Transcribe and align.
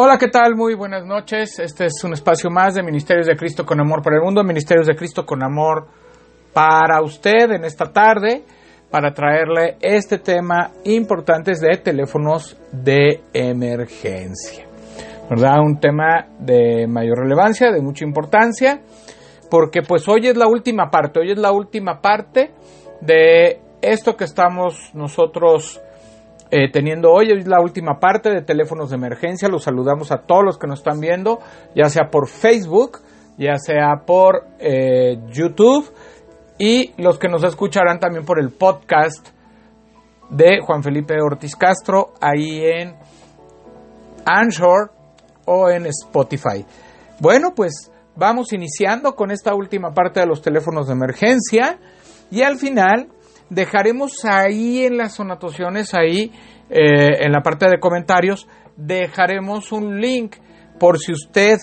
Hola, 0.00 0.16
¿qué 0.16 0.28
tal? 0.28 0.54
Muy 0.54 0.74
buenas 0.74 1.04
noches. 1.04 1.58
Este 1.58 1.86
es 1.86 2.04
un 2.04 2.12
espacio 2.12 2.50
más 2.50 2.76
de 2.76 2.84
Ministerios 2.84 3.26
de 3.26 3.34
Cristo 3.34 3.66
con 3.66 3.80
Amor 3.80 4.00
para 4.00 4.14
el 4.14 4.22
Mundo, 4.22 4.44
Ministerios 4.44 4.86
de 4.86 4.94
Cristo 4.94 5.26
con 5.26 5.42
Amor 5.42 5.88
para 6.52 7.02
usted 7.02 7.50
en 7.50 7.64
esta 7.64 7.92
tarde, 7.92 8.44
para 8.92 9.12
traerle 9.12 9.76
este 9.80 10.18
tema 10.18 10.70
importante 10.84 11.50
de 11.50 11.78
teléfonos 11.78 12.56
de 12.70 13.22
emergencia. 13.32 14.68
¿Verdad? 15.28 15.58
Un 15.66 15.80
tema 15.80 16.28
de 16.38 16.86
mayor 16.86 17.18
relevancia, 17.18 17.72
de 17.72 17.82
mucha 17.82 18.04
importancia, 18.04 18.80
porque 19.50 19.82
pues 19.82 20.06
hoy 20.06 20.28
es 20.28 20.36
la 20.36 20.46
última 20.46 20.92
parte, 20.92 21.18
hoy 21.18 21.32
es 21.32 21.38
la 21.38 21.50
última 21.50 22.00
parte 22.00 22.52
de 23.00 23.60
esto 23.82 24.16
que 24.16 24.26
estamos 24.26 24.92
nosotros 24.94 25.80
eh, 26.50 26.70
teniendo 26.70 27.10
hoy 27.10 27.42
la 27.44 27.60
última 27.60 27.98
parte 28.00 28.30
de 28.30 28.42
teléfonos 28.42 28.90
de 28.90 28.96
emergencia. 28.96 29.48
Los 29.48 29.64
saludamos 29.64 30.12
a 30.12 30.22
todos 30.22 30.44
los 30.44 30.58
que 30.58 30.66
nos 30.66 30.80
están 30.80 31.00
viendo, 31.00 31.40
ya 31.74 31.88
sea 31.88 32.08
por 32.10 32.28
Facebook, 32.28 33.00
ya 33.36 33.56
sea 33.58 34.02
por 34.06 34.46
eh, 34.58 35.18
YouTube 35.30 35.92
y 36.58 36.92
los 36.96 37.18
que 37.18 37.28
nos 37.28 37.44
escucharán 37.44 38.00
también 38.00 38.24
por 38.24 38.40
el 38.40 38.50
podcast 38.50 39.28
de 40.30 40.60
Juan 40.60 40.82
Felipe 40.82 41.14
Ortiz 41.20 41.54
Castro 41.54 42.14
ahí 42.20 42.64
en 42.64 42.96
Anchor 44.24 44.92
o 45.46 45.70
en 45.70 45.86
Spotify. 45.86 46.64
Bueno, 47.20 47.54
pues 47.54 47.90
vamos 48.16 48.52
iniciando 48.52 49.14
con 49.14 49.30
esta 49.30 49.54
última 49.54 49.92
parte 49.92 50.20
de 50.20 50.26
los 50.26 50.42
teléfonos 50.42 50.88
de 50.88 50.92
emergencia 50.94 51.78
y 52.30 52.42
al 52.42 52.58
final 52.58 53.08
dejaremos 53.50 54.24
ahí 54.24 54.84
en 54.84 54.96
las 54.96 55.18
anotaciones, 55.20 55.94
ahí 55.94 56.32
eh, 56.70 57.24
en 57.24 57.32
la 57.32 57.40
parte 57.40 57.66
de 57.68 57.80
comentarios, 57.80 58.46
dejaremos 58.76 59.72
un 59.72 60.00
link 60.00 60.36
por 60.78 60.98
si 60.98 61.12
usted 61.12 61.58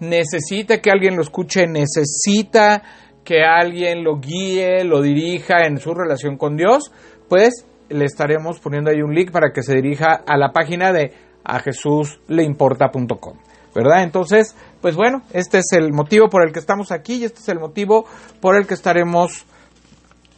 necesita 0.00 0.80
que 0.80 0.90
alguien 0.90 1.16
lo 1.16 1.22
escuche, 1.22 1.66
necesita 1.66 2.82
que 3.24 3.42
alguien 3.42 4.04
lo 4.04 4.18
guíe, 4.18 4.84
lo 4.84 5.00
dirija 5.00 5.64
en 5.66 5.78
su 5.78 5.94
relación 5.94 6.36
con 6.36 6.56
Dios, 6.56 6.92
pues 7.28 7.66
le 7.88 8.04
estaremos 8.04 8.60
poniendo 8.60 8.90
ahí 8.90 9.02
un 9.02 9.14
link 9.14 9.30
para 9.30 9.52
que 9.52 9.62
se 9.62 9.74
dirija 9.74 10.22
a 10.26 10.36
la 10.36 10.52
página 10.52 10.92
de 10.92 11.12
a 11.44 11.60
jesusleimporta.com. 11.60 13.38
¿Verdad? 13.74 14.04
Entonces, 14.04 14.54
pues 14.80 14.94
bueno, 14.94 15.22
este 15.32 15.58
es 15.58 15.72
el 15.72 15.92
motivo 15.92 16.28
por 16.28 16.46
el 16.46 16.52
que 16.52 16.60
estamos 16.60 16.92
aquí 16.92 17.14
y 17.16 17.24
este 17.24 17.40
es 17.40 17.48
el 17.48 17.58
motivo 17.58 18.06
por 18.40 18.56
el 18.56 18.68
que 18.68 18.74
estaremos 18.74 19.46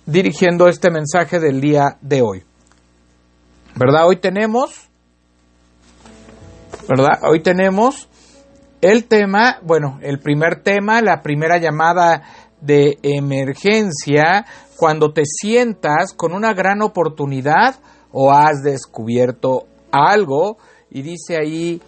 dirigiendo 0.06 0.68
este 0.68 0.90
mensaje 0.90 1.40
del 1.40 1.60
día 1.60 1.98
de 2.00 2.22
hoy. 2.22 2.44
¿Verdad? 3.74 4.06
Hoy 4.06 4.16
tenemos, 4.16 4.88
¿verdad? 6.88 7.20
Hoy 7.22 7.42
tenemos 7.42 8.08
el 8.80 9.04
tema, 9.04 9.58
bueno, 9.62 9.98
el 10.00 10.20
primer 10.20 10.62
tema, 10.62 11.02
la 11.02 11.22
primera 11.22 11.58
llamada 11.58 12.22
de 12.60 12.98
emergencia, 13.02 14.46
cuando 14.76 15.12
te 15.12 15.22
sientas 15.24 16.14
con 16.14 16.32
una 16.32 16.54
gran 16.54 16.82
oportunidad 16.82 17.76
o 18.12 18.32
has 18.32 18.62
descubierto 18.62 19.66
algo, 19.90 20.56
y 20.90 21.02
dice 21.02 21.36
ahí 21.36 21.82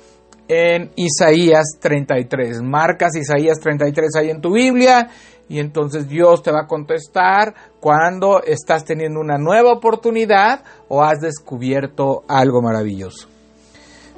en 0.49 0.91
Isaías 0.97 1.79
33, 1.81 2.63
marcas 2.63 3.17
Isaías 3.17 3.59
33 3.61 4.11
ahí 4.17 4.31
en 4.31 4.41
tu 4.41 4.53
Biblia, 4.53 5.09
y 5.49 5.61
entonces 5.61 6.09
Dios 6.09 6.43
te 6.43 6.53
va 6.53 6.63
a 6.63 6.67
contestar 6.67 7.55
cuando 7.81 8.43
estás 8.43 8.85
teniendo 8.85 9.21
una 9.21 9.39
nueva 9.39 9.73
oportunidad 9.73 10.63
o 10.89 11.03
has 11.03 11.21
descubierto 11.21 12.25
algo 12.29 12.61
maravilloso. 12.61 13.29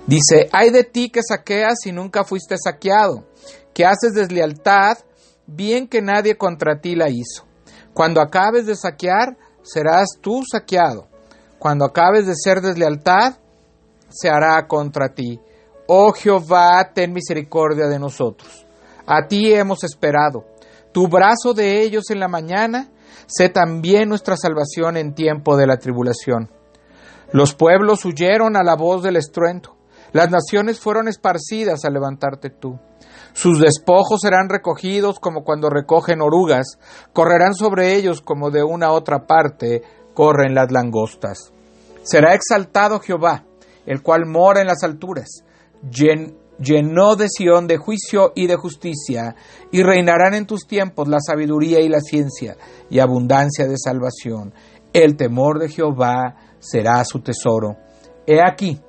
Dice, 0.06 0.48
hay 0.52 0.70
de 0.70 0.82
ti 0.82 1.10
que 1.10 1.20
saqueas 1.22 1.86
y 1.86 1.92
nunca 1.92 2.24
fuiste 2.24 2.56
saqueado, 2.58 3.24
que 3.72 3.86
haces 3.86 4.12
deslealtad, 4.12 4.98
bien 5.46 5.86
que 5.86 6.02
nadie 6.02 6.36
contra 6.36 6.80
ti 6.80 6.96
la 6.96 7.08
hizo. 7.10 7.44
Cuando 7.94 8.20
acabes 8.20 8.66
de 8.66 8.74
saquear, 8.74 9.36
serás 9.62 10.08
tú 10.20 10.42
saqueado. 10.50 11.06
Cuando 11.58 11.84
acabes 11.84 12.26
de 12.26 12.34
ser 12.34 12.60
deslealtad, 12.60 13.34
se 14.08 14.28
hará 14.28 14.66
contra 14.66 15.14
ti. 15.14 15.38
Oh 15.86 16.12
Jehová, 16.12 16.90
ten 16.92 17.12
misericordia 17.12 17.86
de 17.86 17.98
nosotros. 17.98 18.66
A 19.06 19.26
ti 19.28 19.52
hemos 19.52 19.84
esperado 19.84 20.44
tu 20.92 21.08
brazo 21.08 21.54
de 21.54 21.82
ellos 21.82 22.10
en 22.10 22.20
la 22.20 22.28
mañana, 22.28 22.90
sé 23.26 23.48
también 23.48 24.08
nuestra 24.08 24.36
salvación 24.36 24.96
en 24.96 25.14
tiempo 25.14 25.56
de 25.56 25.66
la 25.66 25.76
tribulación. 25.76 26.50
Los 27.32 27.54
pueblos 27.54 28.04
huyeron 28.04 28.56
a 28.56 28.64
la 28.64 28.74
voz 28.74 29.02
del 29.02 29.16
estruendo, 29.16 29.76
las 30.12 30.30
naciones 30.30 30.80
fueron 30.80 31.06
esparcidas 31.06 31.84
al 31.84 31.94
levantarte 31.94 32.50
tú. 32.50 32.78
Sus 33.32 33.60
despojos 33.60 34.20
serán 34.22 34.48
recogidos 34.48 35.20
como 35.20 35.44
cuando 35.44 35.70
recogen 35.70 36.20
orugas, 36.20 36.78
correrán 37.12 37.54
sobre 37.54 37.94
ellos 37.94 38.20
como 38.20 38.50
de 38.50 38.64
una 38.64 38.90
otra 38.90 39.26
parte 39.26 39.82
corren 40.14 40.54
las 40.54 40.72
langostas. 40.72 41.52
Será 42.02 42.34
exaltado 42.34 43.00
Jehová, 43.00 43.44
el 43.86 44.02
cual 44.02 44.26
mora 44.26 44.60
en 44.60 44.66
las 44.66 44.82
alturas, 44.82 45.44
llenó 46.60 47.16
de 47.16 47.28
Sión 47.28 47.66
de 47.66 47.78
juicio 47.78 48.32
y 48.34 48.46
de 48.46 48.56
justicia, 48.56 49.34
y 49.72 49.82
reinarán 49.82 50.34
en 50.34 50.46
tus 50.46 50.66
tiempos 50.66 51.08
la 51.08 51.18
sabiduría 51.20 51.80
y 51.80 51.88
la 51.88 52.00
ciencia, 52.00 52.56
y 52.88 52.98
abundancia 52.98 53.66
de 53.66 53.76
salvación. 53.78 54.54
El 54.92 55.16
temor 55.16 55.58
de 55.58 55.68
Jehová 55.68 56.36
será 56.58 57.04
su 57.04 57.20
tesoro. 57.20 57.76
He 58.26 58.40
aquí 58.42 58.80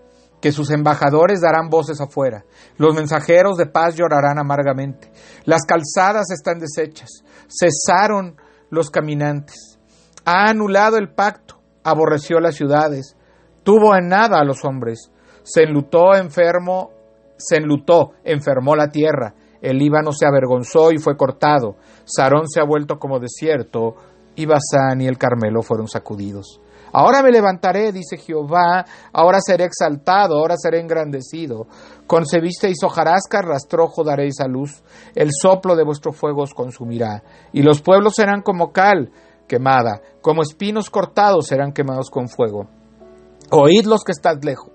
que 0.41 0.51
sus 0.51 0.71
embajadores 0.71 1.39
darán 1.41 1.69
voces 1.69 2.01
afuera, 2.01 2.43
los 2.77 2.95
mensajeros 2.95 3.57
de 3.57 3.67
paz 3.67 3.95
llorarán 3.95 4.39
amargamente, 4.39 5.11
las 5.45 5.61
calzadas 5.67 6.31
están 6.31 6.57
deshechas, 6.57 7.23
cesaron 7.47 8.37
los 8.71 8.89
caminantes, 8.89 9.79
ha 10.25 10.49
anulado 10.49 10.97
el 10.97 11.13
pacto, 11.13 11.61
aborreció 11.83 12.39
las 12.39 12.55
ciudades, 12.55 13.15
tuvo 13.63 13.95
en 13.95 14.07
nada 14.07 14.39
a 14.39 14.43
los 14.43 14.65
hombres, 14.65 15.11
se 15.43 15.61
enlutó 15.61 16.15
enfermo 16.15 16.91
se 17.43 17.57
enlutó, 17.57 18.11
enfermó 18.23 18.75
la 18.75 18.89
tierra, 18.89 19.33
el 19.61 19.77
Líbano 19.77 20.11
se 20.11 20.25
avergonzó 20.25 20.91
y 20.91 20.97
fue 20.97 21.15
cortado, 21.15 21.75
Sarón 22.05 22.47
se 22.47 22.59
ha 22.59 22.65
vuelto 22.65 22.97
como 22.97 23.19
desierto, 23.19 23.95
y 24.35 24.45
Basán 24.45 25.01
y 25.01 25.07
el 25.07 25.17
Carmelo 25.17 25.61
fueron 25.61 25.87
sacudidos. 25.87 26.61
Ahora 26.93 27.23
me 27.23 27.31
levantaré, 27.31 27.91
dice 27.91 28.17
Jehová, 28.17 28.85
ahora 29.13 29.39
seré 29.39 29.63
exaltado, 29.63 30.37
ahora 30.37 30.55
seré 30.57 30.81
engrandecido. 30.81 31.67
Concebisteis 32.05 32.83
hojarasca, 32.83 33.41
rastrojo 33.41 34.03
daréis 34.03 34.41
a 34.41 34.47
luz, 34.47 34.83
el 35.15 35.29
soplo 35.31 35.75
de 35.75 35.85
vuestro 35.85 36.11
fuego 36.11 36.43
os 36.43 36.53
consumirá, 36.53 37.23
y 37.53 37.61
los 37.61 37.81
pueblos 37.81 38.15
serán 38.15 38.41
como 38.41 38.71
cal 38.73 39.11
quemada, 39.47 40.01
como 40.21 40.41
espinos 40.41 40.89
cortados 40.89 41.47
serán 41.47 41.71
quemados 41.71 42.09
con 42.09 42.27
fuego. 42.27 42.67
Oíd 43.51 43.85
los 43.85 44.03
que 44.03 44.11
estás 44.13 44.43
lejos, 44.43 44.70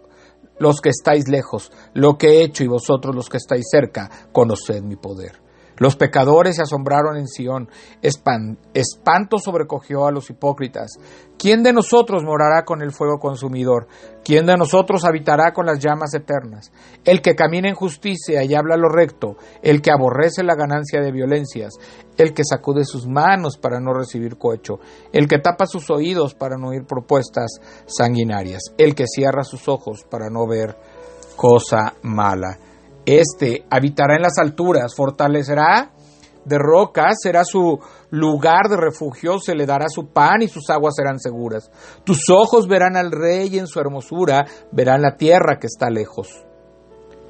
los 0.59 0.81
que 0.81 0.91
estáis 0.91 1.29
lejos, 1.29 1.71
lo 1.95 2.17
que 2.17 2.29
he 2.29 2.45
hecho 2.45 2.65
y 2.65 2.69
vosotros 2.69 3.15
los 3.15 3.29
que 3.29 3.37
estáis 3.37 3.67
cerca, 3.71 4.29
conoced 4.33 4.83
mi 4.83 4.97
poder. 4.97 5.46
Los 5.79 5.97
pecadores 5.97 6.57
se 6.57 6.63
asombraron 6.63 7.17
en 7.17 7.27
Sión, 7.27 7.69
espanto 8.03 9.39
sobrecogió 9.39 10.07
a 10.07 10.11
los 10.11 10.31
hipócritas. 10.31 10.93
¿Quién 11.39 11.63
de 11.63 11.73
nosotros 11.73 12.23
morará 12.25 12.65
con 12.65 12.81
el 12.83 12.93
fuego 12.93 13.19
consumidor? 13.19 13.87
¿Quién 14.25 14.47
de 14.47 14.57
nosotros 14.57 15.05
habitará 15.05 15.53
con 15.53 15.67
las 15.67 15.79
llamas 15.79 16.15
eternas? 16.15 16.73
El 17.05 17.21
que 17.21 17.35
camina 17.35 17.69
en 17.69 17.75
justicia 17.75 18.43
y 18.43 18.55
habla 18.55 18.77
lo 18.77 18.89
recto, 18.89 19.37
el 19.63 19.83
que 19.83 19.91
aborrece 19.91 20.43
la 20.43 20.55
ganancia 20.55 21.01
de 21.03 21.13
violencias, 21.13 21.75
el 22.17 22.33
que 22.33 22.43
sacude 22.49 22.85
sus 22.85 23.07
manos 23.07 23.59
para 23.59 23.79
no 23.79 23.93
recibir 23.93 24.39
cohecho, 24.39 24.81
el 25.13 25.29
que 25.29 25.39
tapa 25.39 25.67
sus 25.67 25.91
oídos 25.91 26.35
para 26.35 26.57
no 26.57 26.69
oír 26.69 26.87
propuestas 26.87 27.61
sanguinarias, 27.87 28.63
el 28.79 28.95
que 28.95 29.05
cierra 29.07 29.45
sus 29.45 29.69
ojos 29.69 30.05
para 30.09 30.31
no 30.31 30.47
ver 30.47 30.75
cosa 31.37 31.95
mala. 32.03 32.59
Este 33.07 33.65
habitará 33.71 34.17
en 34.17 34.23
las 34.23 34.37
alturas, 34.39 34.95
fortalecerá 34.97 35.93
de 36.45 36.59
rocas, 36.59 37.17
será 37.23 37.45
su 37.45 37.79
lugar 38.11 38.69
de 38.69 38.77
refugio, 38.77 39.39
se 39.39 39.55
le 39.55 39.67
dará 39.67 39.87
su 39.89 40.09
pan 40.09 40.43
y 40.43 40.49
sus 40.49 40.71
aguas 40.71 40.95
serán 40.97 41.19
seguras. 41.19 41.71
Tus 42.05 42.29
ojos 42.31 42.69
verán 42.69 42.97
al 42.97 43.11
rey 43.11 43.59
en 43.59 43.67
su 43.67 43.81
hermosura, 43.81 44.47
verán 44.73 45.03
la 45.03 45.17
tierra 45.17 45.59
que 45.61 45.67
está 45.67 45.91
lejos. 45.91 46.45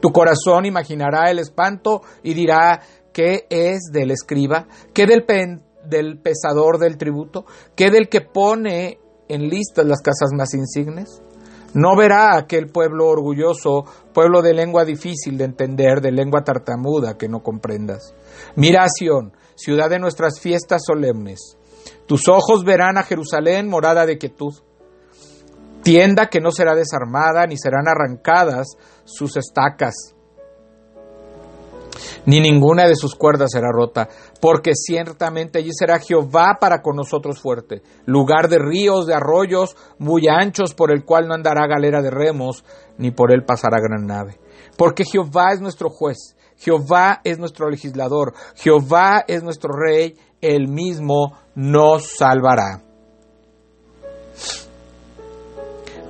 Tu 0.01 0.13
corazón 0.13 0.67
imaginará 0.67 1.31
el 1.31 1.39
espanto 1.39 2.03
y 2.23 2.35
dirá, 2.35 2.81
¿qué 3.13 3.47
es 3.49 3.91
del 3.93 4.11
escriba? 4.11 4.67
¿Qué 4.93 5.07
del, 5.07 5.25
del 5.85 6.19
pesador 6.19 6.79
del 6.79 6.99
tributo? 6.99 7.47
¿Qué 7.75 7.91
del 7.91 8.09
que 8.09 8.21
pone 8.21 8.99
en 9.29 9.49
listas 9.49 9.87
las 9.87 10.03
casas 10.03 10.31
más 10.37 10.53
insignes? 10.53 11.23
No 11.77 11.95
verá 11.95 12.39
aquel 12.39 12.69
pueblo 12.69 13.07
orgulloso, 13.07 13.85
pueblo 14.15 14.41
de 14.41 14.55
lengua 14.55 14.87
difícil 14.87 15.37
de 15.37 15.45
entender, 15.45 16.01
de 16.01 16.11
lengua 16.11 16.43
tartamuda 16.43 17.19
que 17.19 17.29
no 17.29 17.43
comprendas. 17.43 18.15
Mira 18.55 18.87
ciudad 19.57 19.91
de 19.91 19.99
nuestras 19.99 20.41
fiestas 20.41 20.81
solemnes. 20.87 21.59
Tus 22.07 22.29
ojos 22.29 22.65
verán 22.65 22.97
a 22.97 23.03
Jerusalén, 23.03 23.69
morada 23.69 24.07
de 24.07 24.17
quietud. 24.17 24.55
Tienda 25.83 26.31
que 26.31 26.41
no 26.41 26.51
será 26.51 26.75
desarmada, 26.75 27.47
ni 27.47 27.59
serán 27.59 27.89
arrancadas 27.89 28.69
sus 29.05 29.37
estacas. 29.37 30.16
Ni 32.25 32.41
ninguna 32.41 32.87
de 32.87 32.97
sus 32.97 33.15
cuerdas 33.15 33.51
será 33.53 33.69
rota, 33.73 34.09
porque 34.41 34.73
ciertamente 34.75 35.59
allí 35.59 35.71
será 35.73 35.99
Jehová 35.99 36.59
para 36.61 36.83
con 36.83 36.97
nosotros 36.97 37.41
fuerte, 37.41 37.83
lugar 38.05 38.49
de 38.49 38.59
ríos, 38.59 39.07
de 39.07 39.15
arroyos 39.15 39.77
muy 39.99 40.29
anchos, 40.29 40.75
por 40.75 40.93
el 40.93 41.05
cual 41.05 41.29
no 41.29 41.35
andará 41.35 41.67
galera 41.67 42.03
de 42.03 42.11
remos, 42.11 42.65
ni 42.99 43.11
por 43.11 43.33
él 43.33 43.45
pasará 43.45 43.79
gran 43.81 44.07
nave. 44.07 44.39
Porque 44.77 45.05
Jehová 45.05 45.53
es 45.53 45.61
nuestro 45.61 45.91
juez, 45.91 46.37
Jehová 46.59 47.21
es 47.25 47.39
nuestro 47.39 47.69
legislador, 47.71 48.35
Jehová 48.57 49.25
es 49.27 49.43
nuestro 49.43 49.73
rey, 49.75 50.17
él 50.41 50.69
mismo 50.69 51.37
nos 51.55 52.17
salvará. 52.17 52.83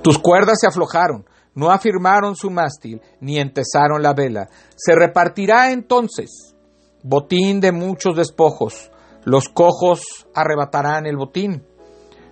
Tus 0.01 0.19
cuerdas 0.19 0.57
se 0.61 0.67
aflojaron, 0.67 1.25
no 1.57 1.71
afirmaron 1.71 2.35
su 2.35 2.51
mástil, 2.51 3.01
ni 3.19 3.39
entesaron 3.39 4.03
la 4.03 4.13
vela. 4.13 4.47
Se 4.75 4.93
repartirá 4.93 5.71
entonces 5.71 6.55
botín 7.01 7.59
de 7.59 7.71
muchos 7.71 8.15
despojos. 8.15 8.91
Los 9.23 9.49
cojos 9.49 10.27
arrebatarán 10.35 11.07
el 11.07 11.17
botín. 11.17 11.65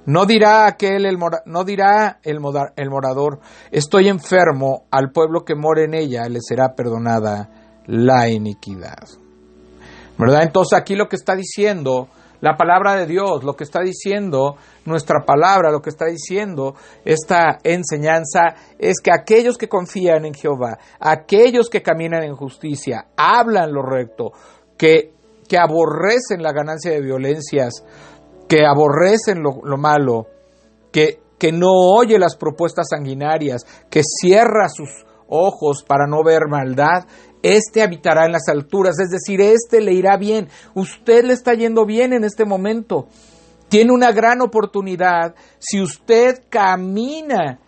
No 0.06 0.28
dirá 0.28 0.68
aquel 0.68 1.08
el 1.08 1.18
no 1.46 1.64
dirá 1.64 2.20
el, 2.22 2.38
el 2.76 2.90
morador, 2.92 3.40
estoy 3.72 4.10
enfermo, 4.10 4.86
al 4.92 5.12
pueblo 5.12 5.44
que 5.44 5.56
mora 5.56 5.84
en 5.84 5.96
ella 5.96 6.30
le 6.30 6.38
será 6.40 6.76
perdonada 6.76 7.82
la 7.88 8.30
iniquidad. 8.30 9.08
¿Verdad? 10.20 10.44
Entonces 10.44 10.78
aquí 10.78 10.96
lo 10.96 11.10
que 11.10 11.16
está 11.16 11.36
diciendo 11.36 12.10
la 12.42 12.56
palabra 12.56 12.96
de 12.96 13.06
Dios, 13.06 13.44
lo 13.44 13.56
que 13.56 13.64
está 13.64 13.82
diciendo 13.82 14.56
nuestra 14.86 15.26
palabra, 15.26 15.72
lo 15.72 15.82
que 15.82 15.90
está 15.90 16.06
diciendo 16.06 16.76
esta 17.04 17.58
enseñanza 17.64 18.56
es 18.78 19.00
que 19.02 19.12
aquellos 19.12 19.58
que 19.58 19.70
confían 19.70 20.26
en 20.26 20.34
Jehová, 20.34 20.78
aquellos 21.00 21.70
que 21.70 21.82
caminan 21.82 22.24
en 22.24 22.36
justicia, 22.36 23.08
hablan 23.16 23.74
lo 23.74 23.82
recto, 23.82 24.32
que, 24.78 25.14
que 25.48 25.58
aborrecen 25.58 26.44
la 26.44 26.52
ganancia 26.52 26.92
de 26.92 27.02
violencias, 27.02 27.84
que 28.48 28.66
aborrecen 28.66 29.42
lo, 29.42 29.62
lo 29.64 29.78
malo, 29.78 30.28
que, 30.92 31.20
que 31.38 31.52
no 31.52 31.72
oye 31.72 32.20
las 32.20 32.36
propuestas 32.36 32.88
sanguinarias, 32.90 33.66
que 33.90 34.02
cierra 34.04 34.70
sus 34.70 35.06
ojos 35.28 35.84
para 35.88 36.06
no 36.08 36.24
ver 36.24 36.48
maldad, 36.50 37.06
este 37.46 37.84
habitará 37.84 38.26
en 38.26 38.32
las 38.32 38.48
alturas, 38.48 39.00
es 39.00 39.10
decir, 39.10 39.40
este 39.40 39.80
le 39.82 39.94
irá 39.94 40.18
bien. 40.18 40.48
Usted 40.74 41.24
le 41.24 41.34
está 41.34 41.54
yendo 41.54 41.86
bien 41.86 42.12
en 42.12 42.24
este 42.24 42.44
momento. 42.44 43.08
Tiene 43.70 43.92
una 43.92 44.12
gran 44.12 44.42
oportunidad 44.42 45.36
si 45.60 45.82
usted 45.82 46.44
camina 46.50 47.60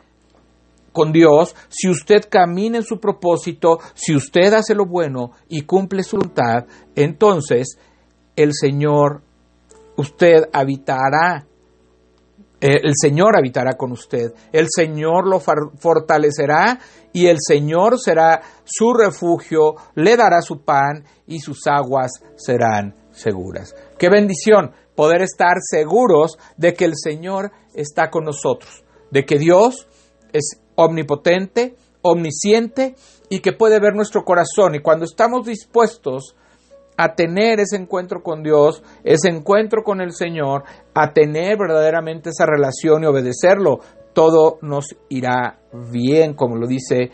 con 0.91 1.11
Dios, 1.11 1.55
si 1.69 1.89
usted 1.89 2.27
camina 2.27 2.77
en 2.77 2.83
su 2.83 2.99
propósito, 2.99 3.77
si 3.93 4.15
usted 4.15 4.51
hace 4.53 4.73
lo 4.73 4.87
bueno 4.87 5.31
y 5.47 5.61
cumple 5.61 6.01
su 6.01 6.17
voluntad, 6.17 6.65
entonces 6.95 7.77
el 8.35 8.53
Señor, 8.53 9.21
usted 9.95 10.49
habitará 10.53 11.45
el 12.59 12.93
Señor 12.99 13.37
habitará 13.37 13.73
con 13.73 13.91
usted, 13.91 14.33
el 14.51 14.67
Señor 14.69 15.27
lo 15.27 15.39
fortalecerá 15.39 16.79
y 17.13 17.27
el 17.27 17.37
Señor 17.39 17.99
será 17.99 18.41
su 18.63 18.93
refugio, 18.93 19.75
le 19.95 20.17
dará 20.17 20.41
su 20.41 20.63
pan 20.63 21.03
y 21.27 21.39
sus 21.39 21.67
aguas 21.67 22.11
serán 22.35 22.95
seguras. 23.11 23.75
Qué 23.97 24.09
bendición 24.09 24.71
poder 24.95 25.21
estar 25.21 25.57
seguros 25.61 26.37
de 26.57 26.73
que 26.73 26.85
el 26.85 26.93
Señor 26.95 27.51
está 27.75 28.09
con 28.09 28.23
nosotros, 28.23 28.83
de 29.11 29.25
que 29.25 29.37
Dios 29.37 29.87
es 30.33 30.59
omnipotente, 30.75 31.75
omnisciente 32.01 32.95
y 33.29 33.39
que 33.39 33.53
puede 33.53 33.79
ver 33.79 33.93
nuestro 33.93 34.23
corazón 34.23 34.75
y 34.75 34.81
cuando 34.81 35.05
estamos 35.05 35.45
dispuestos 35.45 36.35
a 36.97 37.13
tener 37.13 37.59
ese 37.59 37.77
encuentro 37.77 38.23
con 38.23 38.41
Dios, 38.41 38.83
ese 39.03 39.29
encuentro 39.29 39.83
con 39.83 40.01
el 40.01 40.11
Señor, 40.11 40.63
a 40.95 41.13
tener 41.13 41.57
verdaderamente 41.57 42.31
esa 42.31 42.45
relación 42.45 43.03
y 43.03 43.05
obedecerlo, 43.05 43.79
todo 44.13 44.57
nos 44.63 44.95
irá 45.09 45.59
bien, 45.71 46.33
como 46.33 46.55
lo 46.55 46.65
dice 46.65 47.11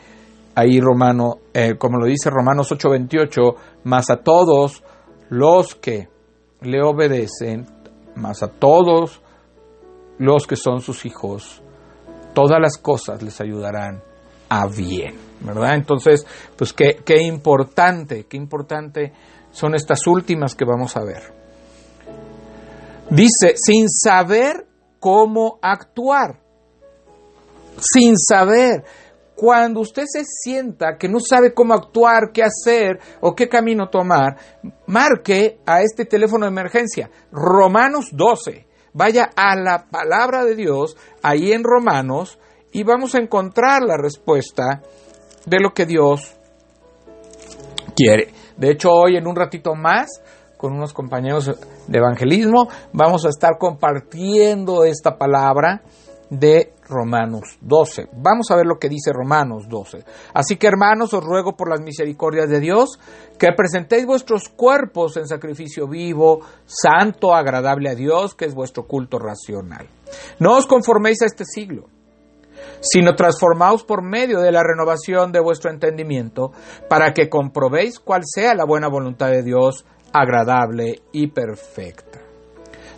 ahí 0.56 0.80
Romano, 0.80 1.40
eh, 1.54 1.76
como 1.78 1.98
lo 2.00 2.06
dice 2.06 2.30
Romanos 2.30 2.72
8:28, 2.72 3.56
más 3.84 4.10
a 4.10 4.18
todos 4.18 4.84
los 5.30 5.76
que 5.76 6.08
le 6.62 6.82
obedecen, 6.82 7.66
más 8.16 8.42
a 8.42 8.48
todos 8.48 9.22
los 10.18 10.48
que 10.48 10.56
son 10.56 10.80
sus 10.80 11.06
hijos, 11.06 11.62
todas 12.34 12.60
las 12.62 12.78
cosas 12.78 13.22
les 13.22 13.42
ayudarán 13.42 14.02
a 14.48 14.68
bien, 14.68 15.16
¿verdad? 15.42 15.76
Entonces, 15.76 16.26
pues 16.56 16.72
qué, 16.72 17.02
qué 17.04 17.24
importante, 17.24 18.26
qué 18.30 18.38
importante 18.38 19.12
son 19.54 19.76
estas 19.76 20.06
últimas 20.08 20.56
que 20.56 20.66
vamos 20.66 20.98
a 20.98 21.04
ver. 21.04 21.32
Dice, 23.10 23.54
sin 23.56 23.88
saber 23.88 24.68
cómo 25.00 25.60
actuar. 25.62 26.40
Sin 27.78 28.18
saber. 28.18 28.84
Cuando 29.36 29.82
usted 29.82 30.04
se 30.06 30.24
sienta 30.26 30.98
que 30.98 31.08
no 31.08 31.20
sabe 31.20 31.54
cómo 31.54 31.74
actuar, 31.74 32.32
qué 32.34 32.44
hacer 32.44 33.00
o 33.20 33.36
qué 33.36 33.48
camino 33.50 33.90
tomar, 33.90 34.38
marque 34.88 35.60
a 35.66 35.82
este 35.82 36.06
teléfono 36.06 36.46
de 36.46 36.52
emergencia, 36.52 37.10
Romanos 37.32 38.10
12. 38.12 38.68
Vaya 38.94 39.32
a 39.36 39.56
la 39.56 39.86
palabra 39.90 40.46
de 40.46 40.56
Dios, 40.56 40.96
ahí 41.24 41.52
en 41.52 41.64
Romanos, 41.64 42.40
y 42.72 42.84
vamos 42.84 43.16
a 43.16 43.20
encontrar 43.20 43.82
la 43.82 43.98
respuesta 43.98 44.84
de 45.46 45.60
lo 45.60 45.74
que 45.74 45.86
Dios 45.86 46.36
quiere. 47.96 48.43
De 48.64 48.72
hecho, 48.72 48.94
hoy 48.94 49.18
en 49.18 49.28
un 49.28 49.36
ratito 49.36 49.76
más, 49.76 50.08
con 50.56 50.72
unos 50.72 50.94
compañeros 50.94 51.52
de 51.86 51.98
evangelismo, 51.98 52.70
vamos 52.94 53.26
a 53.26 53.28
estar 53.28 53.58
compartiendo 53.60 54.86
esta 54.86 55.18
palabra 55.18 55.82
de 56.30 56.72
Romanos 56.88 57.58
12. 57.60 58.08
Vamos 58.14 58.52
a 58.52 58.56
ver 58.56 58.66
lo 58.66 58.80
que 58.80 58.88
dice 58.88 59.12
Romanos 59.12 59.66
12. 59.68 60.06
Así 60.34 60.56
que 60.56 60.68
hermanos, 60.68 61.14
os 61.14 61.22
ruego 61.22 61.58
por 61.58 61.70
las 61.70 61.82
misericordias 61.82 62.48
de 62.48 62.62
Dios 62.62 62.98
que 63.38 63.52
presentéis 63.52 64.06
vuestros 64.06 64.48
cuerpos 64.48 65.18
en 65.18 65.28
sacrificio 65.28 65.86
vivo, 65.86 66.40
santo, 66.64 67.36
agradable 67.36 67.90
a 67.90 67.96
Dios, 67.96 68.34
que 68.34 68.46
es 68.46 68.56
vuestro 68.56 68.88
culto 68.88 69.20
racional. 69.20 69.88
No 70.40 70.56
os 70.56 70.68
conforméis 70.68 71.22
a 71.22 71.26
este 71.26 71.44
siglo 71.44 71.90
sino 72.82 73.16
transformaos 73.16 73.84
por 73.84 74.04
medio 74.04 74.40
de 74.40 74.52
la 74.52 74.64
renovación 74.64 75.32
de 75.32 75.40
vuestro 75.40 75.72
entendimiento, 75.72 76.52
para 76.90 77.14
que 77.14 77.30
comprobéis 77.30 78.00
cuál 78.00 78.24
sea 78.26 78.56
la 78.56 78.66
buena 78.66 78.88
voluntad 78.90 79.30
de 79.30 79.44
Dios, 79.44 79.86
agradable 80.12 81.02
y 81.12 81.28
perfecta. 81.28 82.20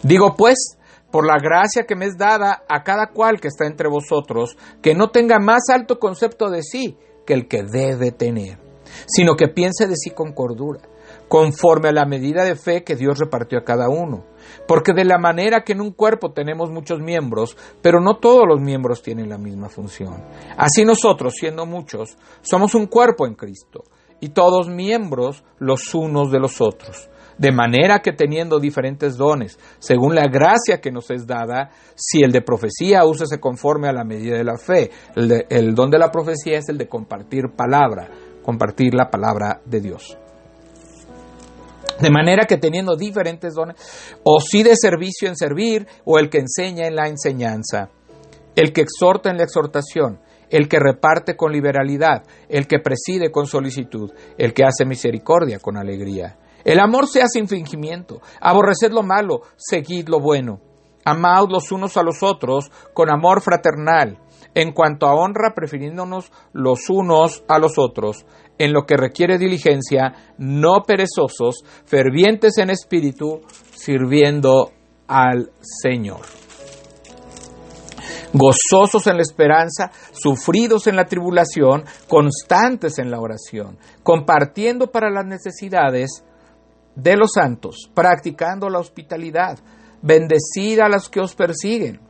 Digo 0.03 0.35
pues, 0.35 0.77
por 1.11 1.25
la 1.25 1.37
gracia 1.37 1.85
que 1.87 1.95
me 1.95 2.05
es 2.05 2.17
dada 2.17 2.63
a 2.67 2.83
cada 2.83 3.07
cual 3.07 3.39
que 3.39 3.47
está 3.47 3.65
entre 3.65 3.87
vosotros, 3.87 4.57
que 4.81 4.93
no 4.93 5.11
tenga 5.11 5.39
más 5.39 5.69
alto 5.71 5.97
concepto 5.97 6.49
de 6.49 6.61
sí 6.61 6.97
que 7.25 7.33
el 7.33 7.47
que 7.47 7.63
debe 7.63 8.11
tener, 8.11 8.59
sino 9.07 9.35
que 9.35 9.47
piense 9.47 9.87
de 9.87 9.95
sí 9.95 10.11
con 10.11 10.33
cordura, 10.33 10.81
conforme 11.27 11.89
a 11.89 11.93
la 11.93 12.05
medida 12.05 12.43
de 12.43 12.55
fe 12.55 12.83
que 12.83 12.95
Dios 12.95 13.19
repartió 13.19 13.59
a 13.59 13.63
cada 13.63 13.89
uno 13.89 14.25
porque 14.67 14.93
de 14.93 15.05
la 15.05 15.17
manera 15.17 15.63
que 15.63 15.73
en 15.73 15.81
un 15.81 15.91
cuerpo 15.91 16.31
tenemos 16.31 16.71
muchos 16.71 16.99
miembros, 16.99 17.57
pero 17.81 17.99
no 17.99 18.17
todos 18.17 18.43
los 18.47 18.61
miembros 18.61 19.01
tienen 19.01 19.29
la 19.29 19.37
misma 19.37 19.69
función. 19.69 20.23
Así 20.57 20.85
nosotros, 20.85 21.33
siendo 21.35 21.65
muchos, 21.65 22.17
somos 22.41 22.75
un 22.75 22.87
cuerpo 22.87 23.27
en 23.27 23.35
Cristo, 23.35 23.83
y 24.19 24.29
todos 24.29 24.69
miembros 24.69 25.43
los 25.59 25.93
unos 25.93 26.31
de 26.31 26.39
los 26.39 26.61
otros. 26.61 27.09
De 27.37 27.51
manera 27.51 27.99
que 27.99 28.13
teniendo 28.13 28.59
diferentes 28.59 29.17
dones, 29.17 29.59
según 29.79 30.15
la 30.15 30.27
gracia 30.27 30.79
que 30.79 30.91
nos 30.91 31.11
es 31.11 31.27
dada, 31.27 31.69
si 31.93 32.23
el 32.23 32.31
de 32.31 32.41
profecía, 32.41 33.03
úsese 33.03 33.41
conforme 33.41 33.89
a 33.89 33.93
la 33.93 34.05
medida 34.05 34.37
de 34.37 34.45
la 34.45 34.57
fe. 34.57 34.89
El, 35.17 35.45
el 35.49 35.75
don 35.75 35.91
de 35.91 35.99
la 35.99 36.11
profecía 36.11 36.57
es 36.57 36.69
el 36.69 36.77
de 36.77 36.87
compartir 36.87 37.49
palabra, 37.57 38.09
compartir 38.41 38.93
la 38.93 39.09
palabra 39.09 39.61
de 39.65 39.81
Dios. 39.81 40.17
De 41.99 42.09
manera 42.09 42.45
que 42.45 42.57
teniendo 42.57 42.95
diferentes 42.95 43.53
dones, 43.53 43.77
o 44.23 44.39
si 44.41 44.63
de 44.63 44.75
servicio 44.75 45.29
en 45.29 45.35
servir, 45.35 45.87
o 46.03 46.19
el 46.19 46.29
que 46.29 46.39
enseña 46.39 46.87
en 46.87 46.95
la 46.95 47.07
enseñanza, 47.07 47.89
el 48.55 48.73
que 48.73 48.81
exhorta 48.81 49.29
en 49.29 49.37
la 49.37 49.43
exhortación, 49.43 50.19
el 50.49 50.67
que 50.67 50.79
reparte 50.79 51.35
con 51.35 51.51
liberalidad, 51.51 52.23
el 52.49 52.67
que 52.67 52.79
preside 52.79 53.31
con 53.31 53.47
solicitud, 53.47 54.11
el 54.37 54.53
que 54.53 54.63
hace 54.63 54.85
misericordia 54.85 55.59
con 55.59 55.77
alegría. 55.77 56.37
El 56.63 56.79
amor 56.79 57.07
sea 57.07 57.27
sin 57.27 57.47
fingimiento, 57.47 58.21
aborreced 58.41 58.91
lo 58.91 59.03
malo, 59.03 59.41
seguid 59.55 60.07
lo 60.07 60.19
bueno. 60.19 60.59
Amaos 61.05 61.49
los 61.51 61.71
unos 61.71 61.97
a 61.97 62.03
los 62.03 62.23
otros 62.23 62.71
con 62.93 63.11
amor 63.11 63.41
fraternal, 63.41 64.17
en 64.55 64.71
cuanto 64.71 65.05
a 65.05 65.13
honra, 65.13 65.53
prefiriéndonos 65.53 66.31
los 66.53 66.89
unos 66.89 67.43
a 67.47 67.59
los 67.59 67.77
otros, 67.77 68.25
en 68.57 68.71
lo 68.71 68.85
que 68.85 68.95
requiere 68.95 69.37
diligencia, 69.37 70.33
no 70.37 70.83
perezosos, 70.87 71.63
fervientes 71.85 72.57
en 72.57 72.69
espíritu, 72.69 73.41
sirviendo 73.75 74.71
al 75.07 75.51
Señor. 75.61 76.21
gozosos 78.37 79.07
en 79.07 79.15
la 79.15 79.21
esperanza, 79.21 79.91
sufridos 80.11 80.87
en 80.87 80.97
la 80.97 81.05
tribulación, 81.05 81.85
constantes 82.07 82.99
en 82.99 83.09
la 83.09 83.19
oración, 83.19 83.77
compartiendo 84.03 84.87
para 84.87 85.09
las 85.09 85.25
necesidades 85.25 86.25
de 86.95 87.15
los 87.15 87.31
santos, 87.33 87.89
practicando 87.93 88.69
la 88.69 88.79
hospitalidad, 88.79 89.57
bendecid 90.01 90.79
a 90.79 90.89
los 90.89 91.07
que 91.07 91.21
os 91.21 91.33
persiguen, 91.33 92.01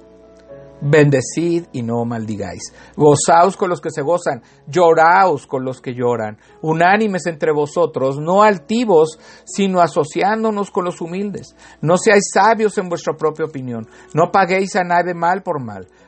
Bendecid 0.82 1.66
y 1.72 1.82
no 1.82 2.04
maldigáis. 2.06 2.74
Gozaos 2.96 3.58
con 3.58 3.70
los 3.70 3.82
que 3.82 3.92
se 3.92 4.02
gozan, 4.02 4.42
lloraos 4.68 5.48
con 5.48 5.64
los 5.64 5.82
que 5.82 5.94
lloran. 5.94 6.38
Unánimes 6.62 7.26
entre 7.28 7.52
vosotros, 7.52 8.18
no 8.20 8.44
altivos, 8.44 9.20
sino 9.46 9.82
asociándonos 9.82 10.72
con 10.72 10.86
los 10.86 11.02
humildes. 11.02 11.56
No 11.82 11.98
seáis 11.98 12.26
sabios 12.34 12.78
en 12.78 12.90
vuestra 12.90 13.14
propia 13.14 13.46
opinión. 13.46 13.88
No 14.14 14.32
paguéis 14.32 14.76
a 14.76 14.84
nadie 14.84 15.14
mal 15.14 15.44
por 15.44 15.64
mal 15.64 15.88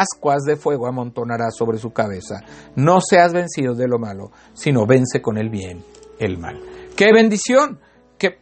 ascuas 0.00 0.42
de 0.44 0.56
fuego 0.56 0.86
amontonará 0.86 1.50
sobre 1.50 1.78
su 1.78 1.92
cabeza. 1.92 2.40
No 2.76 3.00
seas 3.00 3.32
vencido 3.32 3.74
de 3.74 3.88
lo 3.88 3.98
malo, 3.98 4.30
sino 4.52 4.86
vence 4.86 5.20
con 5.20 5.38
el 5.38 5.50
bien 5.50 5.82
el 6.18 6.38
mal. 6.38 6.60
¡Qué 6.96 7.12
bendición! 7.12 7.80
Que 8.18 8.38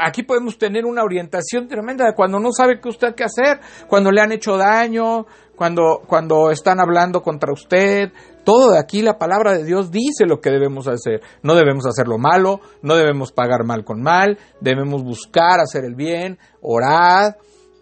aquí 0.00 0.22
podemos 0.22 0.58
tener 0.58 0.84
una 0.84 1.02
orientación 1.02 1.68
tremenda 1.68 2.06
de 2.06 2.14
cuando 2.14 2.40
no 2.40 2.52
sabe 2.52 2.80
qué 2.80 2.88
usted 2.88 3.14
qué 3.14 3.24
hacer, 3.24 3.60
cuando 3.88 4.10
le 4.10 4.20
han 4.20 4.32
hecho 4.32 4.56
daño, 4.56 5.26
cuando, 5.56 6.02
cuando 6.06 6.50
están 6.50 6.80
hablando 6.80 7.22
contra 7.22 7.52
usted. 7.52 8.12
Todo 8.44 8.72
de 8.72 8.78
aquí 8.78 9.02
la 9.02 9.18
palabra 9.18 9.52
de 9.52 9.64
Dios 9.64 9.90
dice 9.90 10.24
lo 10.26 10.40
que 10.40 10.50
debemos 10.50 10.88
hacer. 10.88 11.20
No 11.42 11.54
debemos 11.54 11.86
hacer 11.86 12.08
lo 12.08 12.18
malo, 12.18 12.60
no 12.82 12.96
debemos 12.96 13.32
pagar 13.32 13.64
mal 13.64 13.84
con 13.84 14.02
mal, 14.02 14.38
debemos 14.60 15.04
buscar 15.04 15.60
hacer 15.60 15.84
el 15.84 15.94
bien, 15.94 16.38
orar, 16.62 17.36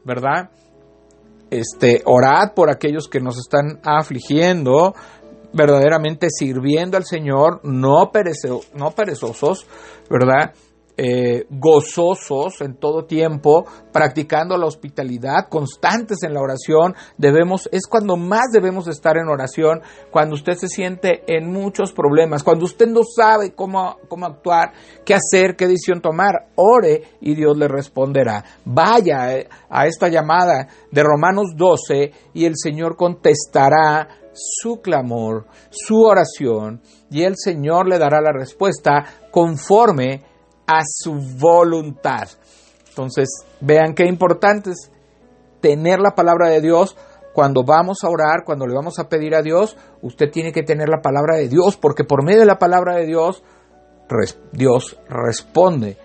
¿verdad? 0.04 0.50
Este, 1.50 2.02
orad 2.04 2.52
por 2.54 2.70
aquellos 2.70 3.08
que 3.08 3.20
nos 3.20 3.38
están 3.38 3.80
afligiendo, 3.84 4.94
verdaderamente 5.52 6.28
sirviendo 6.30 6.96
al 6.96 7.04
Señor, 7.04 7.60
no, 7.64 8.10
no 8.74 8.90
perezosos, 8.90 9.66
¿verdad? 10.10 10.54
Eh, 11.00 11.46
gozosos 11.48 12.60
en 12.60 12.74
todo 12.74 13.04
tiempo, 13.04 13.64
practicando 13.92 14.56
la 14.56 14.66
hospitalidad, 14.66 15.48
constantes 15.48 16.24
en 16.24 16.34
la 16.34 16.40
oración, 16.40 16.96
debemos, 17.16 17.68
es 17.70 17.86
cuando 17.86 18.16
más 18.16 18.50
debemos 18.52 18.88
estar 18.88 19.16
en 19.16 19.28
oración, 19.28 19.80
cuando 20.10 20.34
usted 20.34 20.54
se 20.54 20.66
siente 20.66 21.22
en 21.28 21.52
muchos 21.52 21.92
problemas, 21.92 22.42
cuando 22.42 22.64
usted 22.64 22.88
no 22.88 23.02
sabe 23.04 23.52
cómo, 23.54 23.98
cómo 24.08 24.26
actuar, 24.26 24.72
qué 25.04 25.14
hacer, 25.14 25.54
qué 25.54 25.68
decisión 25.68 26.00
tomar, 26.00 26.48
ore 26.56 27.04
y 27.20 27.36
Dios 27.36 27.56
le 27.56 27.68
responderá. 27.68 28.44
Vaya 28.64 29.36
eh, 29.36 29.48
a 29.70 29.86
esta 29.86 30.08
llamada 30.08 30.66
de 30.90 31.02
Romanos 31.04 31.52
12 31.56 32.10
y 32.34 32.44
el 32.44 32.54
Señor 32.56 32.96
contestará 32.96 34.08
su 34.32 34.80
clamor, 34.80 35.46
su 35.70 36.02
oración, 36.02 36.80
y 37.08 37.22
el 37.22 37.34
Señor 37.36 37.88
le 37.88 37.98
dará 37.98 38.20
la 38.20 38.32
respuesta 38.32 39.04
conforme 39.30 40.22
a 40.68 40.82
su 40.84 41.14
voluntad. 41.14 42.28
Entonces, 42.90 43.28
vean 43.60 43.94
qué 43.94 44.04
importante 44.06 44.70
es 44.70 44.92
tener 45.60 45.98
la 45.98 46.14
palabra 46.14 46.48
de 46.48 46.60
Dios. 46.60 46.96
Cuando 47.32 47.64
vamos 47.64 48.04
a 48.04 48.08
orar, 48.08 48.44
cuando 48.44 48.66
le 48.66 48.74
vamos 48.74 48.98
a 48.98 49.08
pedir 49.08 49.34
a 49.34 49.42
Dios, 49.42 49.76
usted 50.02 50.30
tiene 50.30 50.52
que 50.52 50.62
tener 50.62 50.88
la 50.88 51.00
palabra 51.00 51.36
de 51.36 51.48
Dios, 51.48 51.76
porque 51.76 52.04
por 52.04 52.22
medio 52.22 52.40
de 52.40 52.46
la 52.46 52.58
palabra 52.58 52.96
de 52.96 53.06
Dios, 53.06 53.42
Dios 54.52 54.98
responde, 55.08 55.96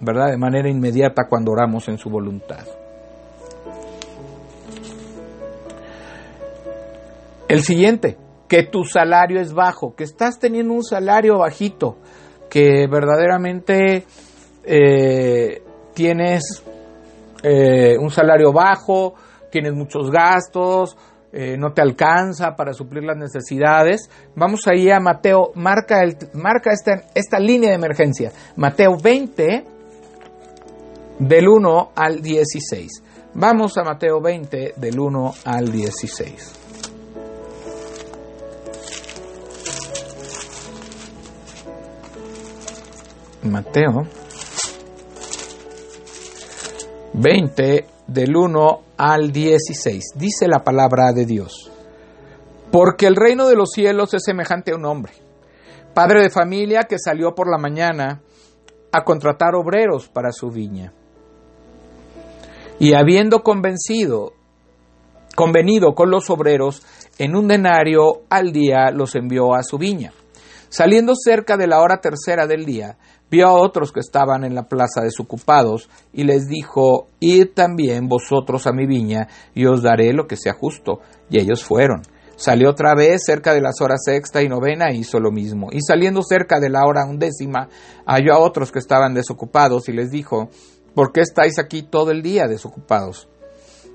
¿verdad? 0.00 0.30
De 0.30 0.36
manera 0.36 0.68
inmediata 0.68 1.26
cuando 1.28 1.52
oramos 1.52 1.88
en 1.88 1.98
su 1.98 2.10
voluntad. 2.10 2.66
El 7.48 7.62
siguiente, 7.62 8.18
que 8.48 8.64
tu 8.64 8.84
salario 8.84 9.40
es 9.40 9.54
bajo, 9.54 9.94
que 9.94 10.04
estás 10.04 10.38
teniendo 10.38 10.74
un 10.74 10.82
salario 10.82 11.38
bajito 11.38 11.96
que 12.52 12.86
verdaderamente 12.86 14.04
eh, 14.62 15.62
tienes 15.94 16.62
eh, 17.42 17.96
un 17.98 18.10
salario 18.10 18.52
bajo, 18.52 19.14
tienes 19.50 19.72
muchos 19.72 20.10
gastos, 20.10 20.94
eh, 21.32 21.56
no 21.56 21.72
te 21.72 21.80
alcanza 21.80 22.54
para 22.54 22.74
suplir 22.74 23.04
las 23.04 23.16
necesidades. 23.16 24.10
Vamos 24.36 24.66
ahí 24.66 24.90
a 24.90 25.00
Mateo, 25.00 25.52
marca, 25.54 26.02
el, 26.02 26.18
marca 26.34 26.72
esta, 26.72 27.06
esta 27.14 27.38
línea 27.38 27.70
de 27.70 27.76
emergencia. 27.76 28.32
Mateo 28.56 28.98
20, 29.02 29.64
del 31.20 31.48
1 31.48 31.92
al 31.94 32.20
16. 32.20 33.02
Vamos 33.32 33.78
a 33.78 33.82
Mateo 33.82 34.20
20, 34.20 34.74
del 34.76 35.00
1 35.00 35.34
al 35.46 35.72
16. 35.72 36.61
Mateo 43.42 44.06
20 47.14 47.86
del 48.06 48.36
1 48.36 48.80
al 48.96 49.32
16. 49.32 50.04
Dice 50.14 50.48
la 50.48 50.64
palabra 50.64 51.12
de 51.12 51.26
Dios. 51.26 51.70
Porque 52.70 53.06
el 53.06 53.16
reino 53.16 53.48
de 53.48 53.56
los 53.56 53.70
cielos 53.70 54.14
es 54.14 54.22
semejante 54.24 54.72
a 54.72 54.76
un 54.76 54.86
hombre, 54.86 55.12
padre 55.92 56.22
de 56.22 56.30
familia 56.30 56.84
que 56.84 56.98
salió 56.98 57.34
por 57.34 57.50
la 57.50 57.58
mañana 57.58 58.22
a 58.92 59.04
contratar 59.04 59.54
obreros 59.54 60.08
para 60.08 60.32
su 60.32 60.48
viña. 60.48 60.92
Y 62.78 62.94
habiendo 62.94 63.42
convencido, 63.42 64.32
convenido 65.36 65.94
con 65.94 66.10
los 66.10 66.30
obreros, 66.30 66.82
en 67.18 67.36
un 67.36 67.48
denario 67.48 68.22
al 68.30 68.52
día 68.52 68.90
los 68.90 69.14
envió 69.14 69.54
a 69.54 69.62
su 69.62 69.76
viña. 69.76 70.12
Saliendo 70.70 71.12
cerca 71.14 71.58
de 71.58 71.66
la 71.66 71.82
hora 71.82 72.00
tercera 72.00 72.46
del 72.46 72.64
día, 72.64 72.96
vio 73.32 73.48
a 73.48 73.54
otros 73.54 73.92
que 73.92 74.00
estaban 74.00 74.44
en 74.44 74.54
la 74.54 74.64
plaza 74.64 75.00
desocupados 75.00 75.88
y 76.12 76.24
les 76.24 76.48
dijo, 76.48 77.06
Id 77.18 77.48
también 77.54 78.06
vosotros 78.06 78.66
a 78.66 78.72
mi 78.72 78.86
viña 78.86 79.26
y 79.54 79.64
os 79.64 79.82
daré 79.82 80.12
lo 80.12 80.26
que 80.26 80.36
sea 80.36 80.52
justo. 80.52 81.00
Y 81.30 81.40
ellos 81.40 81.64
fueron. 81.64 82.02
Salió 82.36 82.68
otra 82.68 82.94
vez 82.94 83.22
cerca 83.24 83.54
de 83.54 83.62
las 83.62 83.80
horas 83.80 84.00
sexta 84.04 84.42
y 84.42 84.48
novena 84.48 84.90
e 84.90 84.96
hizo 84.96 85.18
lo 85.18 85.30
mismo. 85.30 85.68
Y 85.72 85.80
saliendo 85.80 86.22
cerca 86.22 86.60
de 86.60 86.68
la 86.68 86.84
hora 86.84 87.06
undécima, 87.06 87.68
halló 88.04 88.34
a 88.34 88.38
otros 88.38 88.70
que 88.70 88.78
estaban 88.78 89.14
desocupados 89.14 89.88
y 89.88 89.92
les 89.92 90.10
dijo, 90.10 90.50
¿por 90.94 91.12
qué 91.12 91.22
estáis 91.22 91.58
aquí 91.58 91.82
todo 91.82 92.10
el 92.10 92.20
día 92.20 92.46
desocupados? 92.46 93.28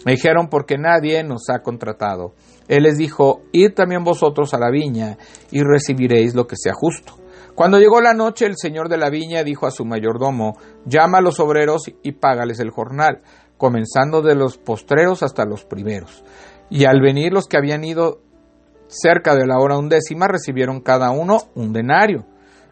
Me 0.03 0.13
dijeron, 0.13 0.47
porque 0.49 0.77
nadie 0.79 1.23
nos 1.23 1.49
ha 1.49 1.59
contratado. 1.59 2.33
Él 2.67 2.83
les 2.83 2.97
dijo, 2.97 3.41
id 3.51 3.73
también 3.75 4.03
vosotros 4.03 4.53
a 4.55 4.59
la 4.59 4.71
viña 4.71 5.17
y 5.51 5.61
recibiréis 5.61 6.33
lo 6.33 6.47
que 6.47 6.55
sea 6.57 6.73
justo. 6.73 7.26
Cuando 7.57 7.79
llegó 7.79 8.01
la 8.01 8.13
noche, 8.13 8.45
el 8.45 8.55
señor 8.55 8.87
de 8.87 8.97
la 8.97 9.09
viña 9.09 9.43
dijo 9.43 9.65
a 9.65 9.71
su 9.71 9.83
mayordomo, 9.83 10.59
llama 10.85 11.17
a 11.17 11.21
los 11.21 11.39
obreros 11.39 11.91
y 12.03 12.11
págales 12.11 12.59
el 12.59 12.69
jornal, 12.69 13.23
comenzando 13.57 14.21
de 14.21 14.35
los 14.35 14.59
postreros 14.59 15.23
hasta 15.23 15.43
los 15.43 15.65
primeros. 15.65 16.23
Y 16.69 16.85
al 16.85 17.01
venir 17.01 17.33
los 17.33 17.47
que 17.47 17.57
habían 17.57 17.83
ido 17.83 18.21
cerca 18.85 19.33
de 19.33 19.47
la 19.47 19.57
hora 19.57 19.75
undécima, 19.75 20.27
recibieron 20.27 20.81
cada 20.81 21.09
uno 21.09 21.39
un 21.55 21.73
denario. 21.73 22.27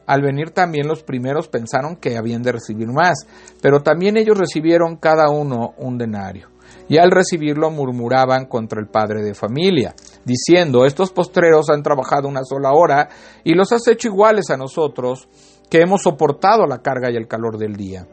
Al 0.05 0.21
venir 0.21 0.51
también 0.51 0.87
los 0.87 1.01
primeros 1.01 1.47
pensaron 1.47 1.95
que 1.95 2.15
habían 2.15 2.43
de 2.43 2.51
recibir 2.51 2.89
más, 2.89 3.25
pero 3.63 3.79
también 3.79 4.17
ellos 4.17 4.37
recibieron 4.37 4.97
cada 4.97 5.31
uno 5.31 5.73
un 5.79 5.97
denario 5.97 6.49
y 6.87 6.97
al 6.97 7.11
recibirlo 7.11 7.71
murmuraban 7.71 8.45
contra 8.45 8.79
el 8.79 8.87
padre 8.87 9.23
de 9.23 9.33
familia, 9.33 9.95
diciendo, 10.25 10.85
estos 10.85 11.11
postreros 11.11 11.69
han 11.69 11.83
trabajado 11.83 12.27
una 12.27 12.43
sola 12.43 12.71
hora 12.73 13.09
y 13.43 13.53
los 13.53 13.71
has 13.71 13.87
hecho 13.87 14.09
iguales 14.09 14.49
a 14.49 14.57
nosotros, 14.57 15.29
que 15.69 15.81
hemos 15.81 16.01
soportado 16.01 16.65
la 16.65 16.81
carga 16.81 17.11
y 17.11 17.15
el 17.15 17.27
calor 17.27 17.57
del 17.57 17.75
día. 17.75 18.07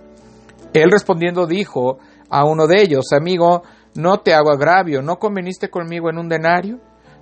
Él 0.72 0.90
respondiendo 0.90 1.46
dijo 1.46 1.98
a 2.30 2.44
uno 2.44 2.66
de 2.66 2.80
ellos, 2.80 3.06
amigo, 3.12 3.62
no 3.94 4.20
te 4.20 4.32
hago 4.32 4.50
agravio, 4.50 5.02
¿no 5.02 5.18
conveniste 5.18 5.68
conmigo 5.68 6.08
en 6.08 6.18
un 6.18 6.28
denario? 6.28 6.80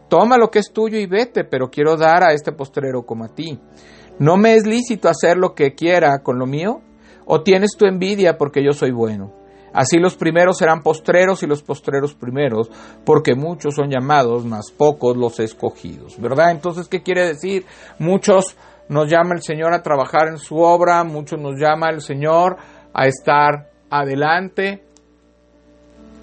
Toma 0.09 0.37
lo 0.37 0.51
que 0.51 0.61
es 0.61 0.73
tuyo 0.73 0.99
y 0.99 1.07
vete, 1.07 1.45
pero 1.45 1.71
quiero 1.71 1.97
dar 1.97 2.25
a 2.25 2.33
este 2.33 2.53
postrero 2.53 3.05
como 3.05 3.25
a 3.25 3.29
ti. 3.29 3.61
¿No 4.19 4.37
me 4.37 4.55
es 4.55 4.67
lícito 4.67 5.09
hacer 5.09 5.37
lo 5.37 5.55
que 5.55 5.75
quiera 5.75 6.19
con 6.23 6.39
lo 6.39 6.47
mío? 6.47 6.81
¿O 7.27 7.43
tienes 7.43 7.77
tu 7.77 7.87
envidia 7.87 8.37
porque 8.37 8.63
yo 8.63 8.73
soy 8.73 8.91
bueno? 8.91 9.40
Así 9.73 9.99
los 9.99 10.17
primeros 10.17 10.59
serán 10.59 10.83
postreros 10.83 11.43
y 11.43 11.47
los 11.47 11.63
postreros 11.63 12.15
primeros, 12.15 12.71
porque 13.05 13.35
muchos 13.35 13.75
son 13.75 13.91
llamados, 13.91 14.45
más 14.45 14.71
pocos 14.71 15.17
los 15.17 15.39
escogidos, 15.41 16.21
¿verdad? 16.21 16.51
Entonces, 16.51 16.89
¿qué 16.89 17.03
quiere 17.03 17.27
decir? 17.27 17.65
Muchos 17.99 18.57
nos 18.89 19.09
llama 19.09 19.35
el 19.35 19.43
Señor 19.43 19.73
a 19.73 19.83
trabajar 19.83 20.29
en 20.29 20.39
su 20.39 20.57
obra, 20.59 21.05
mucho 21.05 21.37
nos 21.37 21.55
llama 21.61 21.91
el 21.91 22.01
Señor 22.01 22.57
a 22.93 23.07
estar 23.07 23.71
adelante 23.89 24.83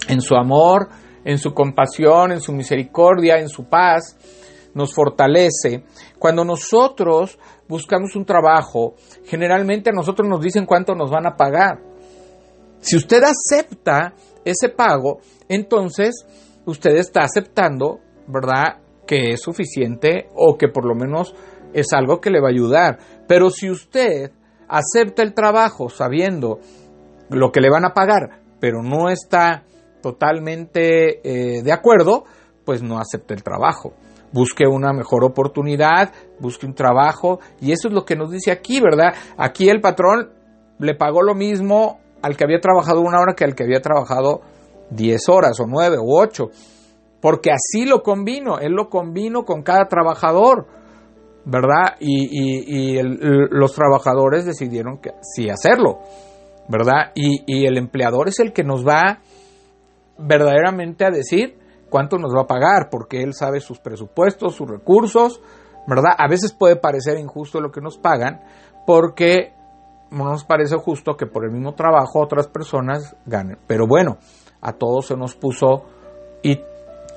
en 0.10 0.22
su 0.22 0.36
amor, 0.36 0.90
en 1.24 1.38
su 1.38 1.54
compasión, 1.54 2.32
en 2.32 2.42
su 2.42 2.54
misericordia, 2.54 3.38
en 3.38 3.50
su 3.50 3.66
paz, 3.66 4.18
nos 4.74 4.94
fortalece. 4.94 5.84
Cuando 6.20 6.46
nosotros 6.46 7.38
buscamos 7.68 8.16
un 8.16 8.26
trabajo, 8.26 8.96
generalmente 9.26 9.90
a 9.90 9.94
nosotros 9.94 10.28
nos 10.28 10.42
dicen 10.42 10.66
cuánto 10.66 10.94
nos 10.96 11.10
van 11.10 11.26
a 11.26 11.36
pagar. 11.36 11.80
Si 12.88 12.96
usted 12.96 13.22
acepta 13.22 14.14
ese 14.46 14.70
pago, 14.70 15.20
entonces 15.50 16.26
usted 16.66 16.96
está 16.96 17.24
aceptando, 17.24 18.00
¿verdad?, 18.30 18.80
que 19.06 19.34
es 19.34 19.42
suficiente 19.42 20.30
o 20.34 20.58
que 20.58 20.70
por 20.70 20.86
lo 20.86 20.96
menos 20.96 21.36
es 21.74 21.92
algo 21.92 22.22
que 22.22 22.30
le 22.30 22.40
va 22.40 22.48
a 22.48 22.52
ayudar. 22.52 22.98
Pero 23.28 23.50
si 23.50 23.70
usted 23.70 24.32
acepta 24.70 25.22
el 25.22 25.34
trabajo 25.34 25.90
sabiendo 25.90 26.60
lo 27.30 27.52
que 27.52 27.60
le 27.60 27.70
van 27.70 27.84
a 27.84 27.94
pagar, 27.94 28.40
pero 28.62 28.82
no 28.82 29.10
está 29.10 29.66
totalmente 30.02 31.20
eh, 31.58 31.64
de 31.64 31.72
acuerdo, 31.74 32.24
pues 32.64 32.82
no 32.82 33.00
acepte 33.00 33.34
el 33.34 33.44
trabajo. 33.44 33.96
Busque 34.32 34.66
una 34.66 34.94
mejor 34.94 35.26
oportunidad, 35.26 36.14
busque 36.40 36.66
un 36.66 36.74
trabajo, 36.74 37.42
y 37.60 37.74
eso 37.74 37.90
es 37.90 37.94
lo 37.94 38.06
que 38.06 38.16
nos 38.16 38.32
dice 38.32 38.50
aquí, 38.50 38.80
¿verdad? 38.80 39.14
Aquí 39.38 39.68
el 39.68 39.82
patrón 39.82 40.32
le 40.80 40.96
pagó 40.96 41.22
lo 41.22 41.36
mismo 41.36 42.00
al 42.22 42.36
que 42.36 42.44
había 42.44 42.60
trabajado 42.60 43.02
una 43.02 43.20
hora 43.20 43.34
que 43.36 43.44
al 43.44 43.56
que 43.56 43.64
había 43.64 43.82
trabajado 43.82 44.42
10 44.92 45.30
horas 45.30 45.60
o 45.60 45.66
9 45.68 45.98
o 46.00 46.22
8, 46.22 46.50
porque 47.22 47.52
así 47.52 47.86
lo 47.86 48.02
combino, 48.04 48.60
él 48.60 48.74
lo 48.74 48.90
combino 48.90 49.44
con 49.44 49.64
cada 49.64 49.86
trabajador, 49.88 50.68
¿verdad? 51.46 51.96
Y, 52.00 53.00
los 53.02 53.74
trabajadores 53.74 54.46
decidieron 54.46 55.00
que 55.00 55.12
sí 55.22 55.50
hacerlo, 55.50 56.00
¿verdad? 56.68 57.12
Y, 57.16 57.44
y 57.46 57.66
el 57.66 57.78
empleador 57.78 58.28
es 58.28 58.40
el 58.40 58.54
que 58.54 58.64
nos 58.64 58.86
va 58.86 59.20
verdaderamente 60.18 61.06
a 61.06 61.12
decir 61.12 61.58
cuánto 61.90 62.18
nos 62.18 62.36
va 62.36 62.42
a 62.42 62.48
pagar, 62.48 62.90
porque 62.90 63.22
él 63.24 63.34
sabe 63.34 63.60
sus 63.60 63.80
presupuestos, 63.80 64.56
sus 64.56 64.70
recursos, 64.70 65.42
¿verdad? 65.88 66.12
A 66.18 66.28
veces 66.28 66.54
puede 66.54 66.76
parecer 66.76 67.18
injusto 67.18 67.62
lo 67.62 67.72
que 67.72 67.82
nos 67.82 67.98
pagan, 67.98 68.42
porque 68.86 69.54
no 70.12 70.26
nos 70.26 70.44
parece 70.44 70.76
justo 70.78 71.16
que 71.16 71.26
por 71.26 71.46
el 71.46 71.52
mismo 71.52 71.74
trabajo 71.74 72.20
otras 72.22 72.48
personas 72.48 73.16
ganen. 73.26 73.58
Pero 73.68 73.88
bueno, 73.88 74.18
a 74.62 74.74
todos 74.74 75.08
se 75.08 75.18
nos 75.18 75.36
puso 75.36 75.84
y 76.44 76.60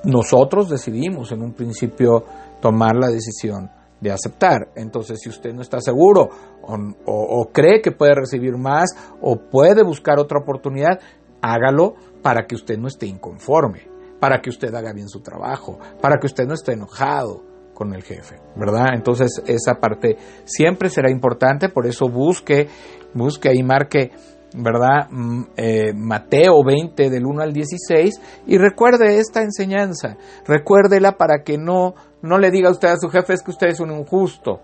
nosotros 0.04 0.68
decidimos 0.68 1.32
en 1.32 1.42
un 1.42 1.52
principio 1.52 2.24
tomar 2.60 2.96
la 2.96 3.08
decisión 3.08 3.70
de 4.00 4.10
aceptar. 4.10 4.68
Entonces, 4.74 5.20
si 5.20 5.28
usted 5.28 5.52
no 5.52 5.62
está 5.62 5.80
seguro 5.80 6.28
o, 6.62 6.76
o, 7.06 7.50
cree 7.52 7.82
que 7.82 7.92
puede 7.92 8.14
recibir 8.14 8.56
más 8.56 8.90
o 9.20 9.36
puede 9.36 9.82
buscar 9.82 10.18
otra 10.18 10.38
oportunidad, 10.40 11.00
hágalo 11.42 11.94
para 12.22 12.46
que 12.46 12.54
usted 12.54 12.78
no 12.78 12.88
esté 12.88 13.06
inconforme, 13.06 13.88
para 14.18 14.40
que 14.40 14.50
usted 14.50 14.74
haga 14.74 14.92
bien 14.92 15.08
su 15.08 15.20
trabajo, 15.20 15.78
para 16.00 16.18
que 16.18 16.26
usted 16.26 16.46
no 16.46 16.54
esté 16.54 16.72
enojado 16.72 17.49
con 17.80 17.94
el 17.94 18.02
jefe, 18.02 18.36
¿verdad? 18.56 18.88
Entonces, 18.92 19.42
esa 19.46 19.80
parte 19.80 20.18
siempre 20.44 20.90
será 20.90 21.10
importante, 21.10 21.70
por 21.70 21.86
eso 21.86 22.10
busque, 22.10 22.68
busque 23.14 23.48
ahí, 23.48 23.62
marque 23.62 24.10
¿verdad? 24.54 25.08
Mm, 25.08 25.42
eh, 25.56 25.94
Mateo 25.94 26.62
20 26.62 27.08
del 27.08 27.24
1 27.24 27.40
al 27.40 27.54
16 27.54 28.20
y 28.46 28.58
recuerde 28.58 29.18
esta 29.18 29.40
enseñanza, 29.40 30.18
recuérdela 30.46 31.12
para 31.12 31.42
que 31.42 31.56
no, 31.56 31.94
no 32.20 32.38
le 32.38 32.50
diga 32.50 32.68
usted 32.68 32.88
a 32.88 32.98
su 32.98 33.08
jefe 33.08 33.32
es 33.32 33.42
que 33.42 33.52
usted 33.52 33.68
es 33.68 33.80
un 33.80 33.92
injusto, 33.92 34.60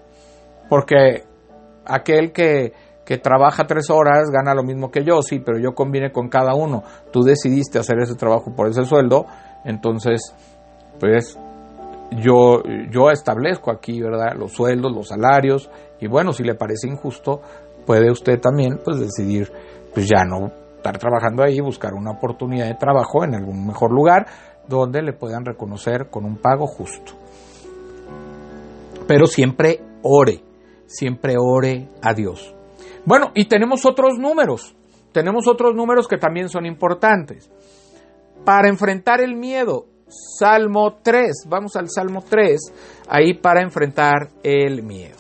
porque 0.69 1.25
aquel 1.87 2.33
que, 2.33 2.75
que 3.07 3.17
trabaja 3.17 3.67
tres 3.67 3.89
horas 3.89 4.29
gana 4.31 4.55
lo 4.55 4.63
mismo 4.63 4.91
que 4.91 5.05
yo, 5.05 5.23
sí, 5.23 5.39
pero 5.39 5.59
yo 5.59 5.75
conviene 5.75 6.13
con 6.13 6.29
cada 6.29 6.55
uno, 6.55 6.83
tú 7.15 7.23
decidiste 7.23 7.79
hacer 7.79 7.99
ese 7.99 8.15
trabajo 8.15 8.55
por 8.55 8.69
ese 8.69 8.85
sueldo, 8.85 9.25
entonces, 9.65 10.35
pues 11.01 11.39
yo, 12.13 12.63
yo 12.91 13.11
establezco 13.11 13.71
aquí, 13.71 14.01
¿verdad? 14.01 14.35
Los 14.37 14.53
sueldos, 14.53 14.93
los 14.93 15.09
salarios, 15.09 15.71
y 16.01 16.07
bueno, 16.07 16.33
si 16.33 16.45
le 16.45 16.55
parece 16.55 16.89
injusto, 16.89 17.41
puede 17.85 18.11
usted 18.11 18.41
también, 18.41 18.81
pues 18.85 18.99
decidir 18.99 19.51
pues 19.95 20.09
ya 20.09 20.25
no 20.25 20.53
estar 20.77 20.99
trabajando 20.99 21.43
ahí, 21.43 21.61
buscar 21.61 21.95
una 21.95 22.13
oportunidad 22.13 22.67
de 22.67 22.75
trabajo 22.75 23.25
en 23.25 23.35
algún 23.35 23.67
mejor 23.67 23.93
lugar 23.93 24.27
donde 24.69 25.03
le 25.03 25.13
puedan 25.13 25.45
reconocer 25.45 26.11
con 26.11 26.25
un 26.25 26.37
pago 26.37 26.67
justo. 26.67 27.13
Pero 29.07 29.27
siempre 29.27 29.81
ore, 30.03 30.43
siempre 30.87 31.35
ore 31.39 31.89
a 32.03 32.13
Dios. 32.15 32.55
Bueno, 33.05 33.31
y 33.35 33.47
tenemos 33.47 33.87
otros 33.87 34.19
números, 34.19 34.77
tenemos 35.13 35.47
otros 35.47 35.75
números 35.75 36.09
que 36.09 36.19
también 36.19 36.49
son 36.49 36.67
importantes. 36.67 37.51
Para 38.45 38.69
enfrentar 38.69 39.21
el 39.21 39.37
miedo, 39.37 39.87
Salmo 40.09 40.99
3, 41.03 41.47
vamos 41.49 41.75
al 41.77 41.89
Salmo 41.91 42.23
3, 42.29 42.61
ahí 43.09 43.35
para 43.35 43.63
enfrentar 43.63 44.29
el 44.43 44.83
miedo. 44.83 45.17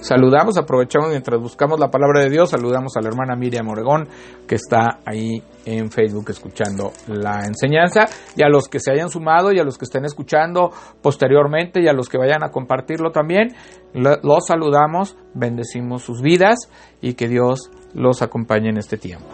Saludamos, 0.00 0.56
aprovechamos 0.56 1.08
mientras 1.08 1.40
buscamos 1.40 1.80
la 1.80 1.90
palabra 1.90 2.20
de 2.20 2.30
Dios, 2.30 2.50
saludamos 2.50 2.96
a 2.96 3.00
la 3.00 3.08
hermana 3.08 3.34
Miriam 3.34 3.68
Oregón, 3.68 4.06
que 4.46 4.54
está 4.54 5.00
ahí 5.04 5.42
en 5.64 5.90
Facebook 5.90 6.26
escuchando 6.30 6.92
la 7.08 7.44
enseñanza, 7.44 8.04
y 8.36 8.44
a 8.44 8.48
los 8.48 8.68
que 8.68 8.78
se 8.78 8.92
hayan 8.92 9.08
sumado 9.08 9.50
y 9.50 9.58
a 9.58 9.64
los 9.64 9.76
que 9.76 9.84
estén 9.84 10.04
escuchando 10.04 10.70
posteriormente 11.02 11.82
y 11.82 11.88
a 11.88 11.92
los 11.92 12.08
que 12.08 12.18
vayan 12.18 12.44
a 12.44 12.52
compartirlo 12.52 13.10
también, 13.10 13.56
los 13.94 14.46
saludamos, 14.46 15.16
bendecimos 15.34 16.04
sus 16.04 16.22
vidas 16.22 16.70
y 17.00 17.14
que 17.14 17.26
Dios 17.26 17.72
los 17.92 18.22
acompañe 18.22 18.68
en 18.68 18.78
este 18.78 18.98
tiempo. 18.98 19.26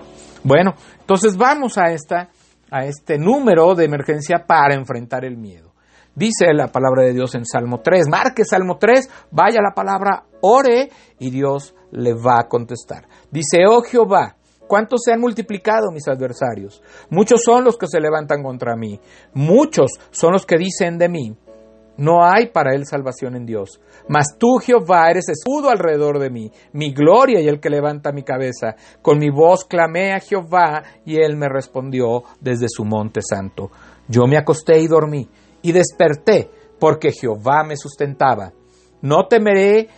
Bueno, 0.45 0.75
entonces 1.01 1.37
vamos 1.37 1.79
a, 1.79 1.93
esta, 1.93 2.31
a 2.71 2.85
este 2.85 3.19
número 3.19 3.75
de 3.75 3.85
emergencia 3.85 4.45
para 4.47 4.75
enfrentar 4.75 5.25
el 5.25 5.37
miedo. 5.37 5.73
Dice 6.15 6.53
la 6.53 6.69
palabra 6.69 7.05
de 7.05 7.15
Dios 7.15 7.35
en 7.35 7.47
Salmo 7.47 7.81
3. 7.83 8.09
Marque 8.11 8.45
Salmo 8.45 8.77
3, 8.79 9.09
vaya 9.31 9.61
la 9.63 9.75
palabra, 9.75 10.25
ore 10.43 10.91
y 11.19 11.31
Dios 11.31 11.75
le 11.91 12.13
va 12.13 12.41
a 12.41 12.49
contestar. 12.49 13.07
Dice, 13.31 13.65
oh 13.67 13.81
Jehová, 13.81 14.37
¿cuántos 14.67 15.01
se 15.05 15.13
han 15.13 15.21
multiplicado 15.21 15.91
mis 15.91 16.07
adversarios? 16.09 16.83
Muchos 17.09 17.43
son 17.43 17.65
los 17.65 17.79
que 17.79 17.87
se 17.87 18.01
levantan 18.01 18.43
contra 18.43 18.77
mí. 18.77 19.01
Muchos 19.33 19.93
son 20.11 20.33
los 20.33 20.45
que 20.45 20.59
dicen 20.59 20.99
de 20.99 21.09
mí. 21.09 21.35
No 21.97 22.25
hay 22.25 22.47
para 22.47 22.75
él 22.75 22.87
salvación 22.87 23.37
en 23.37 23.45
Dios. 23.45 23.81
Mas 24.09 24.37
tú, 24.39 24.57
Jehová, 24.57 25.11
eres 25.11 25.29
escudo 25.29 25.69
alrededor 25.69 26.19
de 26.19 26.31
mí, 26.31 26.51
mi 26.73 26.93
gloria 26.93 27.41
y 27.41 27.49
el 27.49 27.61
que 27.61 27.71
levanta 27.71 28.13
mi 28.13 28.23
cabeza. 28.23 28.77
Con 29.03 29.19
mi 29.19 29.31
voz 29.31 29.65
clamé 29.65 30.13
a 30.13 30.21
Jehová 30.21 30.83
y 31.05 31.17
él 31.17 31.37
me 31.37 31.49
respondió 31.49 32.23
desde 32.41 32.67
su 32.69 32.85
monte 32.85 33.21
santo. 33.23 33.71
Yo 34.09 34.27
me 34.27 34.39
acosté 34.39 34.81
y 34.81 34.89
dormí 34.89 35.29
y 35.63 35.73
desperté, 35.73 36.51
porque 36.81 37.13
Jehová 37.13 37.63
me 37.65 37.77
sustentaba. 37.77 38.53
No 39.01 39.27
temeré 39.29 39.89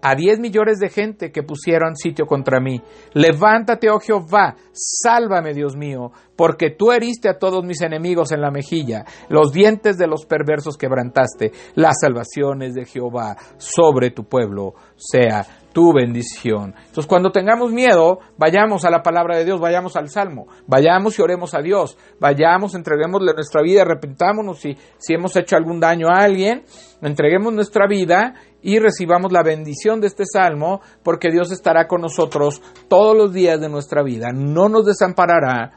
a 0.00 0.14
diez 0.14 0.38
millones 0.38 0.78
de 0.78 0.88
gente 0.88 1.32
que 1.32 1.42
pusieron 1.42 1.96
sitio 1.96 2.26
contra 2.26 2.60
mí. 2.60 2.80
Levántate, 3.14 3.90
oh 3.90 4.00
Jehová, 4.00 4.56
sálvame, 4.72 5.54
Dios 5.54 5.76
mío, 5.76 6.12
porque 6.36 6.70
tú 6.70 6.92
heriste 6.92 7.28
a 7.28 7.38
todos 7.38 7.64
mis 7.64 7.82
enemigos 7.82 8.32
en 8.32 8.40
la 8.40 8.50
mejilla, 8.50 9.04
los 9.28 9.52
dientes 9.52 9.98
de 9.98 10.06
los 10.06 10.24
perversos 10.24 10.76
quebrantaste, 10.76 11.52
las 11.74 11.96
salvaciones 12.00 12.74
de 12.74 12.84
Jehová 12.84 13.36
sobre 13.56 14.10
tu 14.10 14.24
pueblo 14.24 14.74
sea 14.96 15.44
tu 15.72 15.92
bendición. 15.92 16.74
Entonces, 16.76 17.06
cuando 17.06 17.30
tengamos 17.30 17.72
miedo, 17.72 18.18
vayamos 18.36 18.84
a 18.84 18.90
la 18.90 19.02
palabra 19.02 19.36
de 19.36 19.44
Dios, 19.44 19.60
vayamos 19.60 19.96
al 19.96 20.08
Salmo, 20.08 20.46
vayamos 20.66 21.18
y 21.18 21.22
oremos 21.22 21.54
a 21.54 21.60
Dios, 21.60 21.96
vayamos, 22.18 22.74
entreguémosle 22.74 23.32
nuestra 23.32 23.62
vida, 23.62 23.82
arrepentámonos 23.82 24.58
si, 24.58 24.76
si 24.96 25.14
hemos 25.14 25.36
hecho 25.36 25.56
algún 25.56 25.78
daño 25.78 26.08
a 26.08 26.22
alguien, 26.22 26.64
entreguemos 27.02 27.52
nuestra 27.52 27.86
vida 27.86 28.34
y 28.62 28.78
recibamos 28.78 29.32
la 29.32 29.42
bendición 29.42 30.00
de 30.00 30.08
este 30.08 30.24
salmo, 30.24 30.80
porque 31.02 31.30
Dios 31.30 31.52
estará 31.52 31.86
con 31.86 32.00
nosotros 32.00 32.60
todos 32.88 33.16
los 33.16 33.32
días 33.32 33.60
de 33.60 33.68
nuestra 33.68 34.02
vida, 34.02 34.28
no 34.32 34.68
nos 34.68 34.86
desamparará 34.86 35.72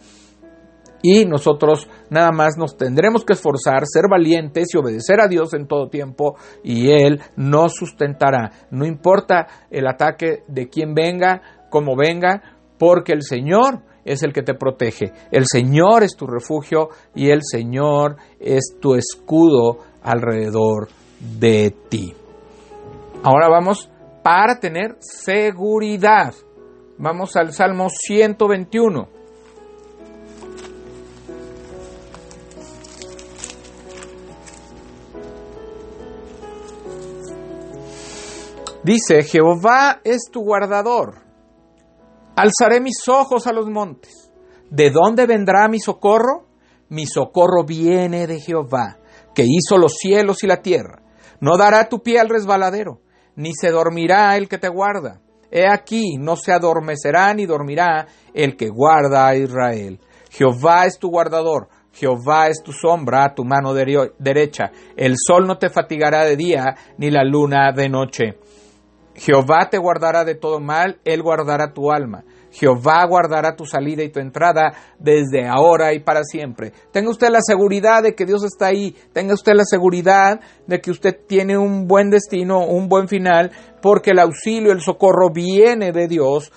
y 1.04 1.26
nosotros 1.26 1.88
nada 2.10 2.32
más 2.32 2.58
nos 2.58 2.78
tendremos 2.78 3.26
que 3.26 3.34
esforzar, 3.34 3.84
ser 3.86 4.04
valientes 4.10 4.70
y 4.74 4.78
obedecer 4.78 5.20
a 5.20 5.28
Dios 5.28 5.54
en 5.54 5.68
todo 5.68 5.90
tiempo 5.90 6.36
y 6.64 6.92
Él 6.92 7.22
nos 7.36 7.74
sustentará. 7.76 8.52
No 8.70 8.86
importa 8.86 9.48
el 9.70 9.88
ataque 9.88 10.44
de 10.48 10.70
quien 10.70 10.94
venga, 10.94 11.42
como 11.70 11.96
venga, 11.96 12.58
porque 12.78 13.14
el 13.14 13.24
Señor 13.24 13.82
es 14.06 14.24
el 14.24 14.34
que 14.34 14.44
te 14.44 14.54
protege. 14.54 15.12
El 15.32 15.46
Señor 15.46 16.04
es 16.04 16.16
tu 16.16 16.28
refugio 16.28 16.90
y 17.16 17.30
el 17.30 17.42
Señor 17.44 18.18
es 18.40 18.76
tu 18.80 18.96
escudo 18.96 19.80
alrededor 20.04 20.88
de 21.20 21.74
ti. 21.90 22.16
Ahora 23.24 23.50
vamos 23.50 23.92
para 24.24 24.60
tener 24.60 24.98
seguridad. 25.00 26.34
Vamos 26.98 27.36
al 27.36 27.54
Salmo 27.54 27.88
121. 27.88 29.08
Dice, 38.84 39.22
Jehová 39.22 40.02
es 40.04 40.22
tu 40.32 40.42
guardador. 40.42 41.22
Alzaré 42.36 42.82
mis 42.82 43.08
ojos 43.08 43.46
a 43.46 43.54
los 43.54 43.70
montes. 43.70 44.34
¿De 44.72 44.90
dónde 44.90 45.28
vendrá 45.28 45.68
mi 45.68 45.80
socorro? 45.80 46.48
Mi 46.90 47.06
socorro 47.06 47.66
viene 47.66 48.26
de 48.26 48.40
Jehová, 48.40 48.98
que 49.36 49.46
hizo 49.46 49.78
los 49.78 49.98
cielos 49.98 50.44
y 50.44 50.48
la 50.48 50.64
tierra. 50.64 51.04
No 51.40 51.56
dará 51.58 51.88
tu 51.88 52.02
pie 52.02 52.20
al 52.20 52.28
resbaladero 52.28 53.02
ni 53.36 53.54
se 53.54 53.72
dormirá 53.72 54.36
el 54.38 54.48
que 54.48 54.58
te 54.58 54.70
guarda. 54.70 55.22
He 55.52 55.68
aquí, 55.68 56.18
no 56.18 56.36
se 56.36 56.54
adormecerá 56.54 57.34
ni 57.34 57.46
dormirá 57.46 58.08
el 58.34 58.56
que 58.56 58.70
guarda 58.70 59.28
a 59.28 59.36
Israel. 59.36 60.00
Jehová 60.30 60.86
es 60.86 60.98
tu 60.98 61.10
guardador, 61.10 61.68
Jehová 61.94 62.48
es 62.48 62.64
tu 62.64 62.72
sombra 62.72 63.26
a 63.26 63.34
tu 63.36 63.44
mano 63.44 63.74
derecha. 63.74 64.72
El 64.96 65.16
sol 65.18 65.46
no 65.46 65.58
te 65.58 65.70
fatigará 65.70 66.24
de 66.24 66.38
día, 66.38 66.76
ni 66.98 67.12
la 67.12 67.24
luna 67.24 67.74
de 67.74 67.90
noche. 67.90 68.38
Jehová 69.14 69.68
te 69.70 69.78
guardará 69.78 70.24
de 70.24 70.36
todo 70.36 70.60
mal, 70.60 71.00
Él 71.04 71.22
guardará 71.22 71.74
tu 71.74 71.92
alma. 71.92 72.24
Jehová 72.52 73.06
guardará 73.08 73.56
tu 73.56 73.66
salida 73.66 74.04
y 74.04 74.10
tu 74.10 74.20
entrada 74.20 74.74
desde 75.00 75.48
ahora 75.48 75.94
y 75.94 76.00
para 76.00 76.24
siempre. 76.24 76.74
Tenga 76.92 77.10
usted 77.10 77.30
la 77.30 77.42
seguridad 77.42 78.04
de 78.04 78.14
que 78.14 78.26
Dios 78.26 78.44
está 78.44 78.68
ahí. 78.68 78.96
Tenga 79.14 79.34
usted 79.34 79.54
la 79.54 79.64
seguridad 79.66 80.40
de 80.68 80.82
que 80.82 80.92
usted 80.92 81.18
tiene 81.28 81.58
un 81.58 81.88
buen 81.88 82.10
destino, 82.10 82.66
un 82.66 82.88
buen 82.88 83.08
final, 83.08 83.52
porque 83.82 84.12
el 84.12 84.20
auxilio, 84.20 84.72
el 84.72 84.82
socorro 84.82 85.30
viene 85.34 85.92
de 85.92 86.08
Dios 86.08 86.52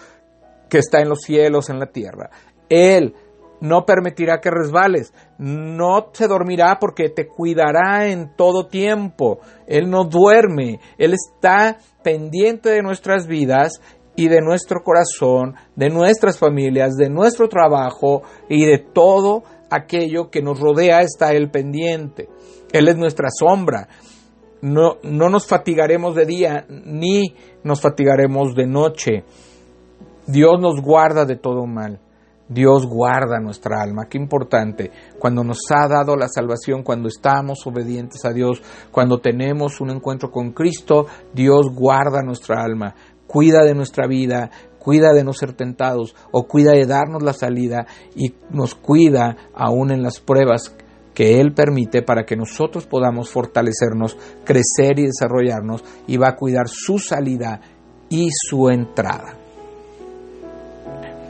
que 0.68 0.78
está 0.78 1.00
en 1.00 1.08
los 1.08 1.20
cielos, 1.20 1.70
en 1.70 1.78
la 1.78 1.86
tierra. 1.86 2.30
Él 2.68 3.14
no 3.60 3.86
permitirá 3.86 4.40
que 4.40 4.50
resbales, 4.50 5.14
no 5.38 6.10
se 6.12 6.28
dormirá 6.28 6.78
porque 6.80 7.08
te 7.08 7.26
cuidará 7.26 8.08
en 8.08 8.34
todo 8.36 8.66
tiempo. 8.66 9.40
Él 9.66 9.88
no 9.88 10.04
duerme, 10.04 10.80
Él 10.98 11.14
está 11.14 11.78
pendiente 12.02 12.68
de 12.68 12.82
nuestras 12.82 13.26
vidas 13.26 13.80
y 14.16 14.28
de 14.28 14.40
nuestro 14.40 14.82
corazón, 14.82 15.54
de 15.76 15.90
nuestras 15.90 16.38
familias, 16.38 16.94
de 16.94 17.10
nuestro 17.10 17.48
trabajo 17.48 18.22
y 18.48 18.64
de 18.64 18.78
todo 18.78 19.42
aquello 19.70 20.30
que 20.30 20.42
nos 20.42 20.60
rodea 20.60 21.00
está 21.00 21.32
Él 21.32 21.50
pendiente. 21.50 22.28
Él 22.72 22.88
es 22.88 22.96
nuestra 22.96 23.28
sombra. 23.30 23.88
No, 24.62 24.96
no 25.02 25.28
nos 25.28 25.46
fatigaremos 25.46 26.14
de 26.14 26.26
día 26.26 26.66
ni 26.68 27.34
nos 27.62 27.80
fatigaremos 27.80 28.54
de 28.54 28.66
noche. 28.66 29.24
Dios 30.26 30.60
nos 30.60 30.80
guarda 30.80 31.24
de 31.24 31.36
todo 31.36 31.66
mal. 31.66 32.00
Dios 32.48 32.86
guarda 32.86 33.40
nuestra 33.40 33.80
alma. 33.80 34.06
Qué 34.08 34.18
importante. 34.18 34.90
Cuando 35.18 35.42
nos 35.42 35.58
ha 35.70 35.88
dado 35.88 36.14
la 36.16 36.28
salvación, 36.28 36.82
cuando 36.82 37.08
estamos 37.08 37.66
obedientes 37.66 38.24
a 38.24 38.32
Dios, 38.32 38.62
cuando 38.90 39.18
tenemos 39.18 39.80
un 39.80 39.90
encuentro 39.90 40.30
con 40.30 40.52
Cristo, 40.52 41.06
Dios 41.32 41.66
guarda 41.74 42.22
nuestra 42.22 42.62
alma, 42.62 42.94
cuida 43.34 43.64
de 43.64 43.74
nuestra 43.74 44.06
vida, 44.06 44.48
cuida 44.78 45.12
de 45.12 45.24
no 45.24 45.32
ser 45.32 45.54
tentados 45.54 46.14
o 46.30 46.46
cuida 46.46 46.70
de 46.70 46.86
darnos 46.86 47.20
la 47.20 47.32
salida 47.32 47.84
y 48.14 48.32
nos 48.50 48.76
cuida 48.76 49.48
aún 49.52 49.90
en 49.90 50.04
las 50.04 50.20
pruebas 50.20 50.72
que 51.14 51.40
Él 51.40 51.52
permite 51.52 52.02
para 52.02 52.24
que 52.24 52.36
nosotros 52.36 52.86
podamos 52.86 53.30
fortalecernos, 53.30 54.16
crecer 54.44 55.00
y 55.00 55.06
desarrollarnos 55.06 55.82
y 56.06 56.16
va 56.16 56.28
a 56.28 56.36
cuidar 56.36 56.68
su 56.68 57.00
salida 57.00 57.60
y 58.08 58.28
su 58.30 58.68
entrada 58.68 59.34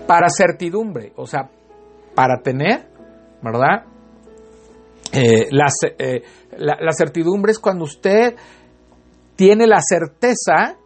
para 0.07 0.27
certidumbre, 0.29 1.15
o 1.17 1.27
sea, 1.27 1.49
para 2.15 2.43
tener, 2.43 2.87
¿verdad? 3.43 3.87
Eh, 5.11 5.49
eh, 5.99 6.23
la, 6.59 6.93
certidumbre 6.93 7.53
es 7.53 7.59
cuando 7.59 7.85
usted 7.85 8.35
tiene 9.37 9.67
la 9.67 9.81
certeza, 9.81 10.77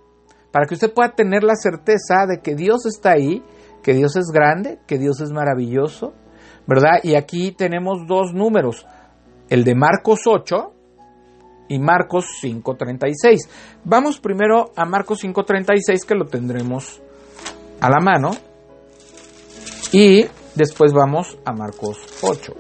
para 0.52 0.66
que 0.66 0.74
usted 0.74 0.92
pueda 0.92 1.14
tener 1.14 1.42
la 1.42 1.54
certeza 1.56 2.26
de 2.26 2.40
que 2.40 2.54
Dios 2.54 2.86
está 2.86 3.12
ahí, 3.12 3.42
que 3.82 3.94
Dios 3.94 4.16
es 4.16 4.26
grande, 4.32 4.78
que 4.86 4.98
Dios 4.98 5.20
es 5.20 5.30
maravilloso, 5.30 6.14
¿verdad? 6.66 7.00
Y 7.02 7.14
aquí 7.14 7.52
tenemos 7.52 8.06
dos 8.06 8.32
números, 8.32 8.86
el 9.48 9.64
de 9.64 9.74
Marcos 9.74 10.20
8 10.26 10.74
y 11.68 11.78
Marcos 11.78 12.26
5.36. 12.42 13.48
Vamos 13.84 14.18
primero 14.20 14.72
a 14.74 14.84
Marcos 14.84 15.22
5.36 15.22 16.04
que 16.06 16.14
lo 16.14 16.26
tendremos 16.26 17.00
a 17.80 17.90
la 17.90 18.00
mano. 18.00 18.30
Y 19.92 20.26
después 20.54 20.92
vamos 20.92 21.38
a 21.44 21.52
Marcos 21.52 21.98
8. 22.22 22.52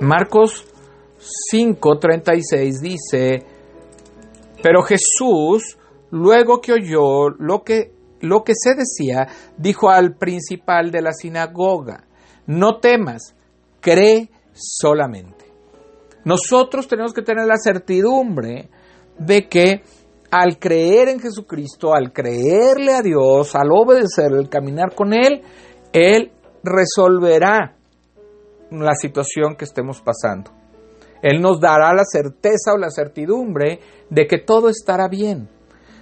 Marcos 0.00 0.64
5:36 1.52 2.80
dice, 2.80 3.44
pero 4.62 4.82
Jesús, 4.82 5.78
luego 6.10 6.60
que 6.60 6.72
oyó 6.72 7.30
lo 7.30 7.62
que, 7.62 7.92
lo 8.20 8.42
que 8.42 8.54
se 8.56 8.74
decía, 8.74 9.28
dijo 9.56 9.90
al 9.90 10.16
principal 10.16 10.90
de 10.90 11.02
la 11.02 11.12
sinagoga, 11.12 12.04
no 12.46 12.78
temas, 12.78 13.34
cree 13.80 14.30
solamente. 14.52 15.46
Nosotros 16.24 16.88
tenemos 16.88 17.12
que 17.12 17.22
tener 17.22 17.46
la 17.46 17.56
certidumbre 17.56 18.68
de 19.18 19.48
que 19.48 19.82
al 20.30 20.58
creer 20.58 21.08
en 21.08 21.20
Jesucristo, 21.20 21.94
al 21.94 22.12
creerle 22.12 22.92
a 22.92 23.02
Dios, 23.02 23.54
al 23.54 23.70
obedecer, 23.72 24.32
al 24.32 24.48
caminar 24.48 24.94
con 24.94 25.12
Él, 25.14 25.42
Él 25.92 26.32
resolverá 26.62 27.76
la 28.70 28.94
situación 28.94 29.56
que 29.56 29.64
estemos 29.64 30.02
pasando. 30.02 30.57
Él 31.22 31.40
nos 31.40 31.60
dará 31.60 31.92
la 31.92 32.04
certeza 32.04 32.74
o 32.74 32.78
la 32.78 32.90
certidumbre 32.90 33.80
de 34.10 34.26
que 34.26 34.38
todo 34.38 34.68
estará 34.68 35.08
bien, 35.08 35.48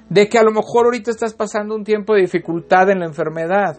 de 0.08 0.28
que 0.28 0.38
a 0.38 0.42
lo 0.42 0.52
mejor 0.52 0.86
ahorita 0.86 1.10
estás 1.10 1.34
pasando 1.34 1.74
un 1.74 1.84
tiempo 1.84 2.14
de 2.14 2.22
dificultad 2.22 2.90
en 2.90 3.00
la 3.00 3.06
enfermedad, 3.06 3.78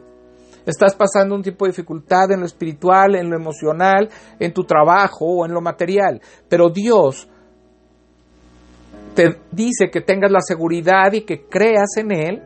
estás 0.65 0.95
pasando 0.95 1.35
un 1.35 1.43
tiempo 1.43 1.65
de 1.65 1.71
dificultad 1.71 2.31
en 2.31 2.41
lo 2.41 2.45
espiritual, 2.45 3.15
en 3.15 3.29
lo 3.29 3.37
emocional, 3.37 4.09
en 4.39 4.53
tu 4.53 4.63
trabajo 4.63 5.25
o 5.25 5.45
en 5.45 5.53
lo 5.53 5.61
material, 5.61 6.21
pero 6.49 6.69
Dios 6.69 7.27
te 9.15 9.35
dice 9.51 9.89
que 9.91 10.01
tengas 10.01 10.31
la 10.31 10.41
seguridad 10.41 11.11
y 11.13 11.21
que 11.21 11.45
creas 11.47 11.97
en 11.97 12.11
Él 12.11 12.43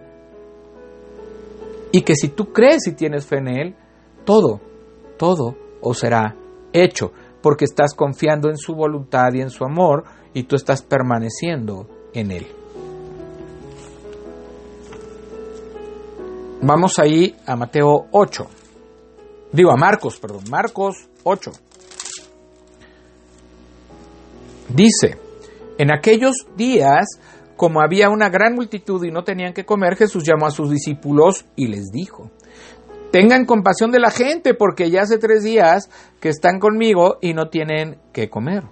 y 1.91 2.01
que 2.01 2.15
si 2.15 2.29
tú 2.29 2.53
crees 2.53 2.87
y 2.87 2.93
tienes 2.93 3.25
fe 3.25 3.37
en 3.39 3.47
Él, 3.47 3.75
todo, 4.23 4.61
todo 5.17 5.57
os 5.81 5.99
será 5.99 6.35
hecho, 6.71 7.11
porque 7.41 7.65
estás 7.65 7.93
confiando 7.93 8.49
en 8.49 8.57
su 8.57 8.75
voluntad 8.75 9.33
y 9.33 9.41
en 9.41 9.49
su 9.49 9.63
amor 9.63 10.03
y 10.33 10.43
tú 10.43 10.55
estás 10.55 10.81
permaneciendo 10.81 11.87
en 12.13 12.31
Él. 12.31 12.47
Vamos 16.61 16.99
ahí 16.99 17.35
a 17.45 17.55
Mateo 17.55 18.07
8. 18.11 18.47
Digo 19.51 19.71
a 19.71 19.77
Marcos, 19.77 20.19
perdón, 20.19 20.43
Marcos 20.49 21.09
8. 21.23 21.51
Dice, 24.69 25.17
en 25.77 25.91
aquellos 25.91 26.45
días, 26.55 27.19
como 27.57 27.81
había 27.81 28.09
una 28.09 28.29
gran 28.29 28.53
multitud 28.53 29.03
y 29.03 29.11
no 29.11 29.23
tenían 29.23 29.53
que 29.53 29.65
comer, 29.65 29.95
Jesús 29.95 30.23
llamó 30.23 30.45
a 30.45 30.51
sus 30.51 30.69
discípulos 30.69 31.45
y 31.55 31.67
les 31.67 31.91
dijo, 31.91 32.31
tengan 33.11 33.45
compasión 33.45 33.91
de 33.91 33.99
la 33.99 34.11
gente 34.11 34.53
porque 34.53 34.89
ya 34.89 35.01
hace 35.01 35.17
tres 35.17 35.43
días 35.43 35.89
que 36.19 36.29
están 36.29 36.59
conmigo 36.59 37.17
y 37.21 37.33
no 37.33 37.49
tienen 37.49 37.99
que 38.13 38.29
comer. 38.29 38.63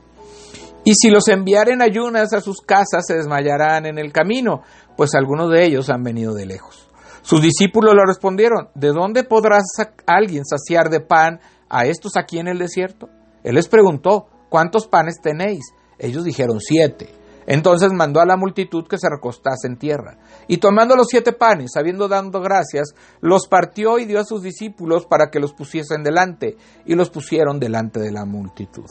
Y 0.85 0.93
si 0.95 1.09
los 1.09 1.27
enviaren 1.27 1.81
ayunas 1.81 2.33
a 2.33 2.41
sus 2.41 2.61
casas, 2.61 3.05
se 3.05 3.15
desmayarán 3.15 3.85
en 3.85 3.97
el 3.97 4.11
camino, 4.11 4.61
pues 4.95 5.13
algunos 5.13 5.51
de 5.51 5.65
ellos 5.65 5.89
han 5.89 6.03
venido 6.03 6.33
de 6.33 6.45
lejos. 6.45 6.89
Sus 7.21 7.41
discípulos 7.41 7.93
le 7.93 8.01
respondieron, 8.07 8.69
¿de 8.75 8.87
dónde 8.87 9.23
podrá 9.23 9.59
alguien 10.07 10.45
saciar 10.45 10.89
de 10.89 11.01
pan 11.01 11.41
a 11.69 11.85
estos 11.85 12.17
aquí 12.17 12.39
en 12.39 12.47
el 12.47 12.57
desierto? 12.57 13.09
Él 13.43 13.55
les 13.55 13.67
preguntó, 13.67 14.27
¿cuántos 14.49 14.87
panes 14.87 15.21
tenéis? 15.21 15.65
Ellos 15.99 16.23
dijeron 16.23 16.59
siete. 16.59 17.09
Entonces 17.49 17.91
mandó 17.91 18.21
a 18.21 18.27
la 18.27 18.37
multitud 18.37 18.85
que 18.87 18.99
se 18.99 19.09
recostase 19.09 19.67
en 19.67 19.79
tierra. 19.79 20.19
Y 20.47 20.57
tomando 20.57 20.95
los 20.95 21.07
siete 21.09 21.33
panes, 21.33 21.71
habiendo 21.75 22.07
dado 22.07 22.39
gracias, 22.41 22.93
los 23.21 23.47
partió 23.47 23.97
y 23.97 24.05
dio 24.05 24.19
a 24.19 24.23
sus 24.23 24.43
discípulos 24.43 25.07
para 25.07 25.31
que 25.31 25.39
los 25.39 25.53
pusiesen 25.53 26.03
delante, 26.03 26.57
y 26.85 26.93
los 26.93 27.09
pusieron 27.09 27.59
delante 27.59 27.99
de 27.99 28.11
la 28.11 28.23
multitud. 28.23 28.85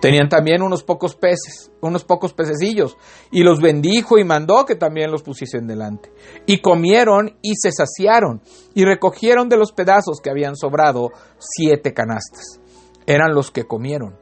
Tenían 0.00 0.28
también 0.28 0.62
unos 0.62 0.84
pocos 0.84 1.16
peces, 1.16 1.72
unos 1.80 2.04
pocos 2.04 2.32
pececillos, 2.32 2.96
y 3.32 3.42
los 3.42 3.60
bendijo 3.60 4.18
y 4.18 4.24
mandó 4.24 4.64
que 4.64 4.76
también 4.76 5.10
los 5.10 5.24
pusiesen 5.24 5.66
delante. 5.66 6.12
Y 6.46 6.60
comieron 6.60 7.36
y 7.42 7.54
se 7.56 7.72
saciaron, 7.72 8.40
y 8.72 8.84
recogieron 8.84 9.48
de 9.48 9.56
los 9.56 9.72
pedazos 9.72 10.20
que 10.22 10.30
habían 10.30 10.54
sobrado 10.54 11.10
siete 11.40 11.92
canastas. 11.92 12.60
Eran 13.04 13.34
los 13.34 13.50
que 13.50 13.64
comieron 13.64 14.14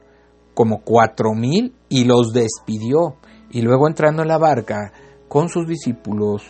como 0.55 0.81
cuatro 0.81 1.33
mil 1.35 1.75
y 1.87 2.05
los 2.05 2.33
despidió. 2.33 3.17
Y 3.55 3.61
luego 3.61 3.87
entrando 3.87 4.21
en 4.21 4.27
la 4.27 4.37
barca 4.37 4.91
con 5.29 5.47
sus 5.47 5.65
discípulos, 5.65 6.43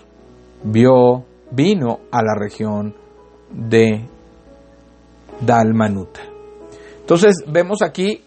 vio, 0.64 1.24
vino 1.52 2.00
a 2.12 2.24
la 2.24 2.34
región 2.34 2.96
de 3.52 4.10
Dalmanuta. 5.40 6.22
Entonces 7.02 7.44
vemos 7.46 7.84
aquí 7.84 8.24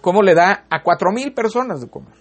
cómo 0.00 0.20
le 0.22 0.34
da 0.34 0.64
a 0.68 0.82
cuatro 0.82 1.12
mil 1.12 1.32
personas 1.32 1.80
de 1.80 1.88
comer. 1.88 2.18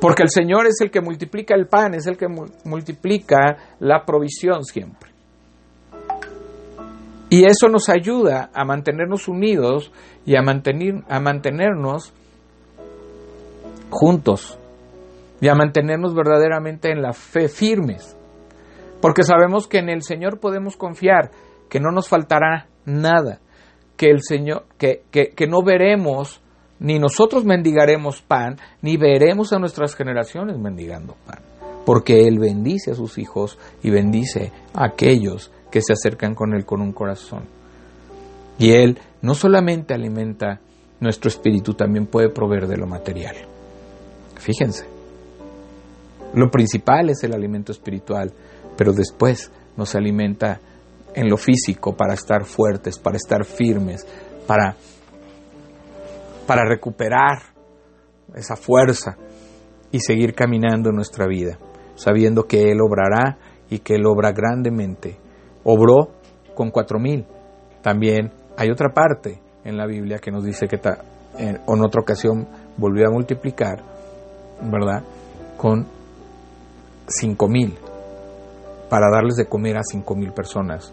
Porque 0.00 0.24
el 0.24 0.30
Señor 0.30 0.66
es 0.66 0.80
el 0.80 0.90
que 0.90 1.00
multiplica 1.00 1.54
el 1.54 1.68
pan, 1.68 1.94
es 1.94 2.08
el 2.08 2.16
que 2.16 2.26
multiplica 2.64 3.76
la 3.78 4.04
provisión 4.04 4.64
siempre. 4.64 5.12
Y 7.30 7.44
eso 7.44 7.68
nos 7.68 7.88
ayuda 7.88 8.50
a 8.52 8.64
mantenernos 8.64 9.28
unidos 9.28 9.92
y 10.26 10.34
a, 10.34 10.42
mantener, 10.42 11.04
a 11.08 11.20
mantenernos 11.20 12.12
juntos 13.94 14.58
y 15.40 15.48
a 15.48 15.54
mantenernos 15.54 16.14
verdaderamente 16.14 16.90
en 16.90 17.00
la 17.00 17.12
fe 17.12 17.48
firmes. 17.48 18.16
Porque 19.00 19.22
sabemos 19.22 19.68
que 19.68 19.78
en 19.78 19.88
el 19.88 20.02
Señor 20.02 20.40
podemos 20.40 20.76
confiar, 20.76 21.30
que 21.68 21.80
no 21.80 21.90
nos 21.92 22.08
faltará 22.08 22.66
nada, 22.84 23.38
que 23.96 24.10
el 24.10 24.22
Señor, 24.22 24.64
que, 24.78 25.02
que, 25.10 25.46
no 25.46 25.62
veremos, 25.62 26.40
ni 26.80 26.98
nosotros 26.98 27.44
mendigaremos 27.44 28.20
pan, 28.22 28.56
ni 28.82 28.96
veremos 28.96 29.52
a 29.52 29.58
nuestras 29.58 29.94
generaciones 29.94 30.58
mendigando 30.58 31.14
pan. 31.26 31.40
Porque 31.86 32.26
Él 32.26 32.38
bendice 32.38 32.92
a 32.92 32.94
sus 32.94 33.18
hijos 33.18 33.58
y 33.82 33.90
bendice 33.90 34.50
a 34.72 34.86
aquellos 34.86 35.52
que 35.70 35.82
se 35.82 35.92
acercan 35.92 36.34
con 36.34 36.54
Él 36.54 36.64
con 36.64 36.80
un 36.80 36.92
corazón. 36.92 37.44
Y 38.58 38.72
Él 38.72 38.98
no 39.22 39.34
solamente 39.34 39.94
alimenta 39.94 40.60
nuestro 41.00 41.28
espíritu, 41.28 41.74
también 41.74 42.06
puede 42.06 42.30
proveer 42.30 42.66
de 42.66 42.78
lo 42.78 42.86
material. 42.86 43.53
Fíjense, 44.44 44.84
lo 46.34 46.50
principal 46.50 47.08
es 47.08 47.24
el 47.24 47.32
alimento 47.32 47.72
espiritual, 47.72 48.30
pero 48.76 48.92
después 48.92 49.50
nos 49.74 49.94
alimenta 49.94 50.60
en 51.14 51.30
lo 51.30 51.38
físico 51.38 51.96
para 51.96 52.12
estar 52.12 52.44
fuertes, 52.44 52.98
para 52.98 53.16
estar 53.16 53.46
firmes, 53.46 54.06
para, 54.46 54.76
para 56.46 56.68
recuperar 56.68 57.38
esa 58.34 58.54
fuerza 58.54 59.16
y 59.90 60.00
seguir 60.00 60.34
caminando 60.34 60.90
en 60.90 60.96
nuestra 60.96 61.26
vida, 61.26 61.58
sabiendo 61.94 62.42
que 62.42 62.70
Él 62.70 62.80
obrará 62.82 63.38
y 63.70 63.78
que 63.78 63.94
Él 63.94 64.04
obra 64.04 64.32
grandemente. 64.32 65.16
Obró 65.62 66.10
con 66.54 66.70
cuatro 66.70 66.98
mil. 66.98 67.24
También 67.80 68.30
hay 68.58 68.70
otra 68.70 68.92
parte 68.92 69.40
en 69.64 69.78
la 69.78 69.86
Biblia 69.86 70.18
que 70.18 70.30
nos 70.30 70.44
dice 70.44 70.68
que 70.68 70.78
en 71.38 71.60
otra 71.66 72.02
ocasión 72.02 72.46
volvió 72.76 73.06
a 73.08 73.10
multiplicar, 73.10 73.93
¿verdad? 74.62 75.02
Con 75.56 75.86
cinco 77.06 77.48
mil 77.48 77.76
para 78.88 79.10
darles 79.10 79.36
de 79.36 79.46
comer 79.46 79.76
a 79.76 79.82
cinco 79.82 80.14
mil 80.14 80.32
personas. 80.32 80.92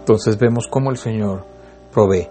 Entonces 0.00 0.38
vemos 0.38 0.66
cómo 0.68 0.90
el 0.90 0.96
Señor 0.96 1.44
provee. 1.92 2.28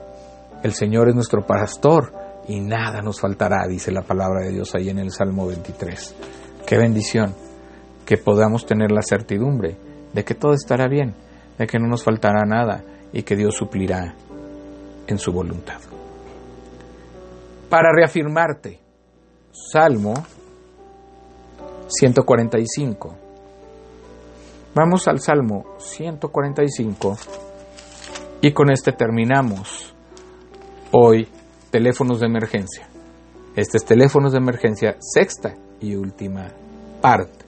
El 0.64 0.74
Señor 0.74 1.10
es 1.10 1.16
nuestro 1.16 1.46
pastor 1.46 2.14
y 2.48 2.60
nada 2.60 3.02
nos 3.02 3.20
faltará, 3.20 3.68
dice 3.68 3.92
la 3.92 4.02
palabra 4.02 4.42
de 4.46 4.52
Dios 4.52 4.76
ahí 4.76 4.90
en 4.90 5.00
el 5.00 5.12
Salmo 5.12 5.48
23. 5.48 6.16
Qué 6.66 6.78
bendición 6.78 7.34
que 8.06 8.18
podamos 8.18 8.66
tener 8.66 8.92
la 8.92 9.02
certidumbre 9.02 9.78
de 10.14 10.24
que 10.24 10.36
todo 10.36 10.54
estará 10.54 10.88
bien, 10.88 11.16
de 11.58 11.68
que 11.68 11.80
no 11.80 11.88
nos 11.88 12.04
faltará 12.04 12.46
nada 12.46 12.84
y 13.12 13.24
que 13.24 13.36
Dios 13.36 13.56
suplirá 13.56 14.16
en 15.08 15.18
su 15.18 15.32
voluntad. 15.32 15.80
Para 17.70 17.92
reafirmarte, 17.92 18.80
Salmo 19.54 20.16
145. 21.88 23.16
Vamos 24.74 25.08
al 25.08 25.20
Salmo 25.20 25.76
145 25.78 27.18
y 28.42 28.52
con 28.52 28.72
este 28.72 28.94
terminamos 28.94 29.94
hoy 30.92 31.28
teléfonos 31.70 32.20
de 32.20 32.26
emergencia. 32.26 32.88
Este 33.56 33.78
es 33.78 33.86
teléfonos 33.86 34.32
de 34.32 34.40
emergencia 34.40 34.98
sexta 35.00 35.54
y 35.80 35.94
última 35.94 36.48
parte. 37.00 37.46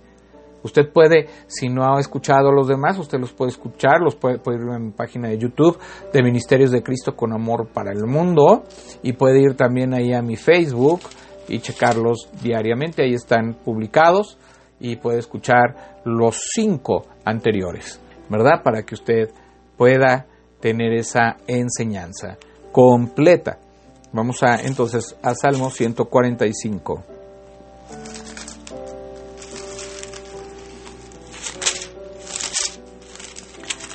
Usted 0.61 0.91
puede, 0.93 1.27
si 1.47 1.69
no 1.69 1.95
ha 1.95 1.99
escuchado 1.99 2.51
los 2.51 2.67
demás, 2.67 2.99
usted 2.99 3.19
los 3.19 3.33
puede 3.33 3.49
escuchar, 3.49 3.99
los 4.01 4.15
puede, 4.15 4.37
puede, 4.37 4.59
ir 4.63 4.69
a 4.71 4.77
mi 4.77 4.91
página 4.91 5.29
de 5.29 5.39
YouTube 5.39 5.79
de 6.13 6.21
Ministerios 6.21 6.69
de 6.69 6.83
Cristo 6.83 7.15
con 7.15 7.33
Amor 7.33 7.67
para 7.67 7.91
el 7.91 8.05
Mundo 8.05 8.63
y 9.01 9.13
puede 9.13 9.41
ir 9.41 9.55
también 9.55 9.95
ahí 9.95 10.13
a 10.13 10.21
mi 10.21 10.35
Facebook 10.35 11.01
y 11.47 11.59
checarlos 11.59 12.29
diariamente, 12.41 13.03
ahí 13.03 13.13
están 13.13 13.55
publicados 13.63 14.37
y 14.79 14.97
puede 14.97 15.19
escuchar 15.19 16.01
los 16.05 16.39
cinco 16.53 17.05
anteriores, 17.23 17.99
¿verdad? 18.29 18.61
Para 18.63 18.83
que 18.83 18.95
usted 18.95 19.29
pueda 19.77 20.27
tener 20.59 20.93
esa 20.93 21.37
enseñanza 21.47 22.37
completa. 22.71 23.59
Vamos 24.11 24.43
a 24.43 24.61
entonces 24.61 25.15
a 25.21 25.33
Salmo 25.35 25.69
145. 25.69 27.03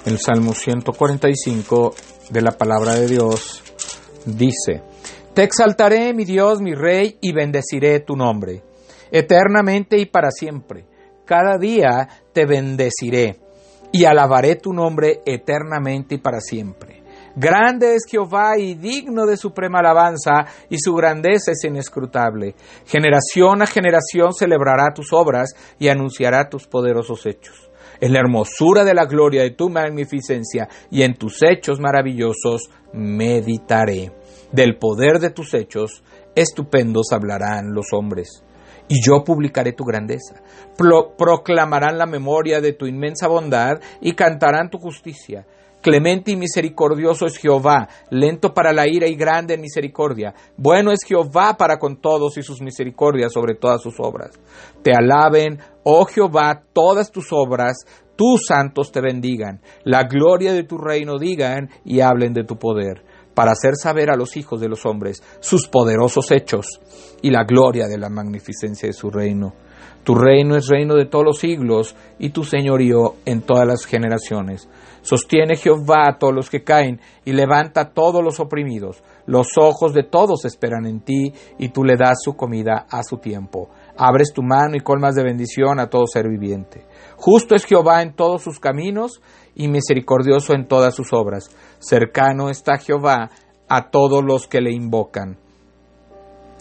El 0.06 0.18
Salmo 0.18 0.54
145 0.54 1.94
de 2.30 2.42
la 2.42 2.52
palabra 2.52 2.94
de 2.94 3.06
Dios 3.06 3.62
dice, 4.24 4.82
Te 5.40 5.44
exaltaré, 5.44 6.12
mi 6.12 6.26
Dios, 6.26 6.60
mi 6.60 6.74
Rey, 6.74 7.16
y 7.22 7.32
bendeciré 7.32 8.00
tu 8.00 8.14
nombre, 8.14 8.62
eternamente 9.10 9.96
y 9.98 10.04
para 10.04 10.30
siempre. 10.30 10.84
Cada 11.24 11.56
día 11.56 12.06
te 12.34 12.44
bendeciré 12.44 13.40
y 13.90 14.04
alabaré 14.04 14.56
tu 14.56 14.74
nombre 14.74 15.22
eternamente 15.24 16.16
y 16.16 16.18
para 16.18 16.42
siempre. 16.42 17.02
Grande 17.34 17.94
es 17.94 18.02
Jehová 18.06 18.58
y 18.58 18.74
digno 18.74 19.24
de 19.24 19.38
suprema 19.38 19.78
alabanza, 19.78 20.44
y 20.68 20.76
su 20.78 20.92
grandeza 20.92 21.52
es 21.52 21.64
inescrutable. 21.64 22.54
Generación 22.84 23.62
a 23.62 23.66
generación 23.66 24.34
celebrará 24.34 24.92
tus 24.94 25.10
obras 25.10 25.54
y 25.78 25.88
anunciará 25.88 26.50
tus 26.50 26.66
poderosos 26.66 27.24
hechos. 27.24 27.70
En 27.98 28.12
la 28.12 28.18
hermosura 28.18 28.84
de 28.84 28.92
la 28.92 29.06
gloria 29.06 29.40
de 29.40 29.52
tu 29.52 29.70
magnificencia 29.70 30.68
y 30.90 31.00
en 31.00 31.14
tus 31.14 31.42
hechos 31.42 31.80
maravillosos 31.80 32.68
meditaré. 32.92 34.19
Del 34.52 34.78
poder 34.78 35.20
de 35.20 35.30
tus 35.30 35.54
hechos 35.54 36.02
estupendos 36.34 37.12
hablarán 37.12 37.72
los 37.72 37.92
hombres 37.92 38.44
y 38.88 38.96
yo 39.00 39.22
publicaré 39.22 39.72
tu 39.72 39.84
grandeza. 39.84 40.42
proclamarán 41.16 41.96
la 41.96 42.06
memoria 42.06 42.60
de 42.60 42.72
tu 42.72 42.86
inmensa 42.86 43.28
bondad 43.28 43.80
y 44.00 44.14
cantarán 44.14 44.68
tu 44.68 44.78
justicia. 44.78 45.46
Clemente 45.80 46.32
y 46.32 46.36
misericordioso 46.36 47.24
es 47.24 47.38
Jehová, 47.38 47.88
lento 48.10 48.52
para 48.52 48.72
la 48.72 48.86
ira 48.86 49.06
y 49.06 49.14
grande 49.14 49.54
en 49.54 49.62
misericordia. 49.62 50.34
Bueno 50.56 50.90
es 50.90 50.98
Jehová 51.06 51.56
para 51.56 51.78
con 51.78 52.00
todos 52.02 52.36
y 52.36 52.42
sus 52.42 52.60
misericordias 52.60 53.32
sobre 53.32 53.54
todas 53.54 53.80
sus 53.80 53.94
obras. 53.98 54.38
Te 54.82 54.92
alaben, 54.92 55.58
oh 55.84 56.04
Jehová, 56.04 56.60
todas 56.74 57.10
tus 57.10 57.32
obras, 57.32 57.86
tus 58.16 58.46
santos 58.46 58.92
te 58.92 59.00
bendigan. 59.00 59.62
La 59.84 60.02
gloria 60.02 60.52
de 60.52 60.64
tu 60.64 60.76
reino 60.76 61.18
digan 61.18 61.70
y 61.84 62.00
hablen 62.00 62.34
de 62.34 62.44
tu 62.44 62.58
poder 62.58 63.04
para 63.34 63.52
hacer 63.52 63.74
saber 63.76 64.10
a 64.10 64.16
los 64.16 64.36
hijos 64.36 64.60
de 64.60 64.68
los 64.68 64.86
hombres 64.86 65.22
sus 65.40 65.68
poderosos 65.68 66.30
hechos 66.30 66.66
y 67.22 67.30
la 67.30 67.44
gloria 67.44 67.86
de 67.86 67.98
la 67.98 68.08
magnificencia 68.08 68.86
de 68.88 68.92
su 68.92 69.10
reino. 69.10 69.54
Tu 70.04 70.14
reino 70.14 70.56
es 70.56 70.68
reino 70.68 70.94
de 70.94 71.04
todos 71.04 71.24
los 71.24 71.38
siglos 71.38 71.94
y 72.18 72.30
tu 72.30 72.42
señorío 72.42 73.16
en 73.26 73.42
todas 73.42 73.66
las 73.66 73.84
generaciones. 73.84 74.68
Sostiene 75.02 75.56
Jehová 75.56 76.08
a 76.08 76.18
todos 76.18 76.34
los 76.34 76.48
que 76.48 76.64
caen 76.64 77.00
y 77.24 77.32
levanta 77.32 77.82
a 77.82 77.90
todos 77.90 78.24
los 78.24 78.40
oprimidos. 78.40 79.02
Los 79.26 79.58
ojos 79.58 79.92
de 79.92 80.02
todos 80.02 80.44
esperan 80.44 80.86
en 80.86 81.00
ti 81.00 81.32
y 81.58 81.68
tú 81.68 81.84
le 81.84 81.96
das 81.96 82.18
su 82.22 82.34
comida 82.34 82.86
a 82.90 83.02
su 83.02 83.18
tiempo. 83.18 83.68
Abres 84.02 84.32
tu 84.32 84.42
mano 84.42 84.76
y 84.76 84.80
colmas 84.80 85.14
de 85.14 85.22
bendición 85.22 85.78
a 85.78 85.90
todo 85.90 86.06
ser 86.06 86.26
viviente. 86.26 86.86
Justo 87.18 87.54
es 87.54 87.66
Jehová 87.66 88.00
en 88.00 88.14
todos 88.14 88.40
sus 88.42 88.58
caminos 88.58 89.20
y 89.54 89.68
misericordioso 89.68 90.54
en 90.54 90.66
todas 90.66 90.94
sus 90.94 91.12
obras. 91.12 91.54
Cercano 91.80 92.48
está 92.48 92.78
Jehová 92.78 93.28
a 93.68 93.90
todos 93.90 94.24
los 94.24 94.46
que 94.46 94.62
le 94.62 94.72
invocan. 94.72 95.36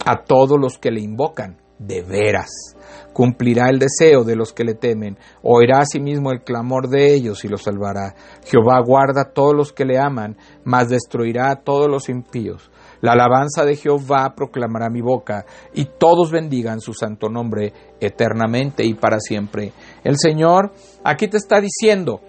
A 0.04 0.22
todos 0.22 0.60
los 0.60 0.76
que 0.76 0.90
le 0.90 1.00
invocan, 1.00 1.56
de 1.80 2.02
veras. 2.02 2.76
Cumplirá 3.12 3.68
el 3.70 3.80
deseo 3.80 4.22
de 4.22 4.36
los 4.36 4.52
que 4.52 4.62
le 4.62 4.74
temen, 4.74 5.18
oirá 5.42 5.80
asimismo 5.80 6.30
el 6.30 6.42
clamor 6.42 6.88
de 6.88 7.12
ellos 7.12 7.44
y 7.44 7.48
los 7.48 7.62
salvará. 7.62 8.14
Jehová 8.44 8.80
guarda 8.86 9.22
a 9.22 9.32
todos 9.32 9.54
los 9.54 9.72
que 9.72 9.84
le 9.84 9.98
aman, 9.98 10.36
mas 10.62 10.88
destruirá 10.88 11.50
a 11.50 11.56
todos 11.56 11.88
los 11.88 12.08
impíos. 12.08 12.70
La 13.00 13.12
alabanza 13.12 13.64
de 13.64 13.76
Jehová 13.76 14.34
proclamará 14.36 14.90
mi 14.90 15.00
boca, 15.00 15.46
y 15.74 15.86
todos 15.86 16.30
bendigan 16.30 16.80
su 16.80 16.92
santo 16.92 17.28
nombre 17.28 17.72
eternamente 17.98 18.84
y 18.84 18.94
para 18.94 19.18
siempre. 19.18 19.72
El 20.04 20.18
Señor 20.18 20.72
aquí 21.02 21.26
te 21.26 21.38
está 21.38 21.60
diciendo, 21.60 22.20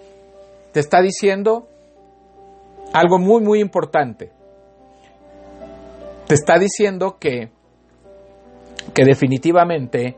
te 0.72 0.80
está 0.80 1.02
diciendo 1.02 1.68
algo 2.92 3.18
muy, 3.18 3.42
muy 3.42 3.60
importante. 3.60 4.32
Te 6.26 6.34
está 6.34 6.58
diciendo 6.58 7.18
que, 7.20 7.50
que 8.94 9.04
definitivamente 9.04 10.16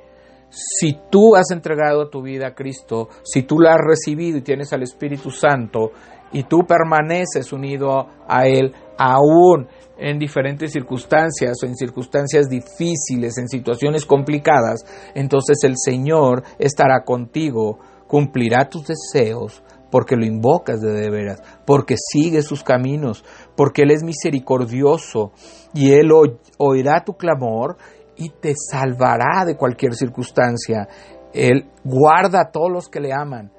si 0.50 0.96
tú 1.10 1.34
has 1.34 1.50
entregado 1.50 2.08
tu 2.08 2.22
vida 2.22 2.48
a 2.48 2.54
Cristo, 2.54 3.08
si 3.24 3.42
tú 3.42 3.58
la 3.58 3.74
has 3.74 3.80
recibido 3.84 4.38
y 4.38 4.42
tienes 4.42 4.72
al 4.72 4.82
Espíritu 4.82 5.30
Santo 5.30 5.90
y 6.32 6.44
tú 6.44 6.60
permaneces 6.66 7.52
unido 7.52 8.06
a 8.28 8.46
Él, 8.46 8.72
aún 8.96 9.66
en 9.98 10.18
diferentes 10.18 10.72
circunstancias 10.72 11.56
o 11.62 11.66
en 11.66 11.76
circunstancias 11.76 12.48
difíciles, 12.48 13.38
en 13.38 13.48
situaciones 13.48 14.04
complicadas, 14.04 14.84
entonces 15.14 15.58
el 15.64 15.74
Señor 15.76 16.42
estará 16.58 17.04
contigo, 17.04 17.78
cumplirá 18.06 18.68
tus 18.68 18.86
deseos, 18.86 19.62
porque 19.90 20.16
lo 20.16 20.24
invocas 20.24 20.80
de, 20.80 21.08
veras, 21.08 21.40
porque 21.64 21.94
sigues 21.96 22.46
sus 22.46 22.64
caminos, 22.64 23.24
porque 23.56 23.82
Él 23.82 23.92
es 23.92 24.02
misericordioso 24.02 25.30
y 25.72 25.92
Él 25.92 26.10
oirá 26.58 27.04
tu 27.04 27.12
clamor 27.14 27.76
y 28.16 28.30
te 28.30 28.54
salvará 28.56 29.44
de 29.44 29.56
cualquier 29.56 29.94
circunstancia. 29.94 30.88
Él 31.32 31.66
guarda 31.82 32.42
a 32.42 32.50
todos 32.50 32.70
los 32.70 32.88
que 32.88 33.00
le 33.00 33.12
aman. 33.12 33.50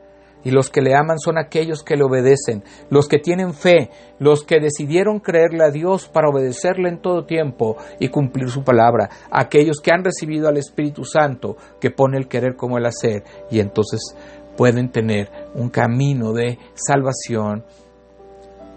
Y 0.44 0.52
los 0.52 0.70
que 0.70 0.82
le 0.82 0.96
aman 0.96 1.18
son 1.18 1.39
aquellos 1.39 1.82
que 1.82 1.96
le 1.96 2.04
obedecen, 2.04 2.63
los 2.91 3.08
que 3.08 3.18
tienen 3.18 3.56
fe, 3.56 3.89
los 4.20 4.44
que 4.44 4.60
decidieron 4.60 5.20
creerle 5.20 5.63
a 5.63 5.72
Dios 5.72 6.08
para 6.08 6.30
obedecerle 6.30 6.88
en 6.88 7.02
todo 7.02 7.26
tiempo 7.26 7.78
y 8.00 8.10
cumplir 8.10 8.52
su 8.52 8.63
palabra, 8.63 9.10
aquellos 9.32 9.82
que 9.82 9.91
han 9.91 10.04
recibido 10.04 10.48
al 10.48 10.58
Espíritu 10.58 11.04
Santo 11.04 11.58
que 11.82 11.89
pone 11.89 12.20
el 12.20 12.28
querer 12.28 12.56
como 12.56 12.78
el 12.78 12.86
hacer 12.86 13.24
y 13.50 13.60
entonces 13.60 14.15
pueden 14.56 14.91
tener 14.91 15.32
un 15.56 15.70
camino 15.70 16.32
de 16.32 16.60
salvación 16.76 17.65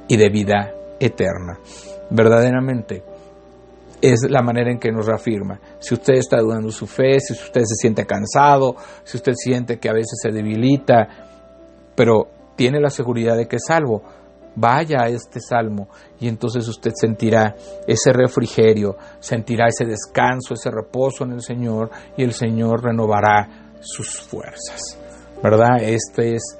y 0.08 0.16
de 0.16 0.30
vida 0.30 0.72
eterna. 0.98 1.58
Verdaderamente 2.10 3.02
es 4.00 4.26
la 4.28 4.42
manera 4.42 4.70
en 4.70 4.78
que 4.78 4.92
nos 4.92 5.06
reafirma. 5.06 5.60
Si 5.78 5.94
usted 5.94 6.14
está 6.14 6.38
dudando 6.38 6.70
su 6.70 6.86
fe, 6.86 7.18
si 7.20 7.32
usted 7.32 7.62
se 7.62 7.74
siente 7.74 8.06
cansado, 8.06 8.76
si 9.04 9.16
usted 9.16 9.32
siente 9.34 9.78
que 9.78 9.88
a 9.88 9.92
veces 9.92 10.18
se 10.22 10.30
debilita, 10.30 11.08
pero 11.94 12.28
tiene 12.56 12.80
la 12.80 12.90
seguridad 12.90 13.36
de 13.36 13.46
que 13.46 13.56
es 13.56 13.64
salvo, 13.66 14.02
vaya 14.54 15.02
a 15.02 15.08
este 15.08 15.40
salmo 15.40 15.88
y 16.18 16.28
entonces 16.28 16.66
usted 16.66 16.92
sentirá 16.94 17.54
ese 17.86 18.12
refrigerio, 18.12 18.96
sentirá 19.20 19.68
ese 19.68 19.84
descanso, 19.84 20.54
ese 20.54 20.70
reposo 20.70 21.24
en 21.24 21.32
el 21.32 21.42
Señor 21.42 21.90
y 22.16 22.24
el 22.24 22.32
Señor 22.32 22.84
renovará 22.84 23.72
sus 23.80 24.20
fuerzas. 24.20 24.98
¿Verdad? 25.42 25.76
Este 25.80 26.34
es, 26.34 26.58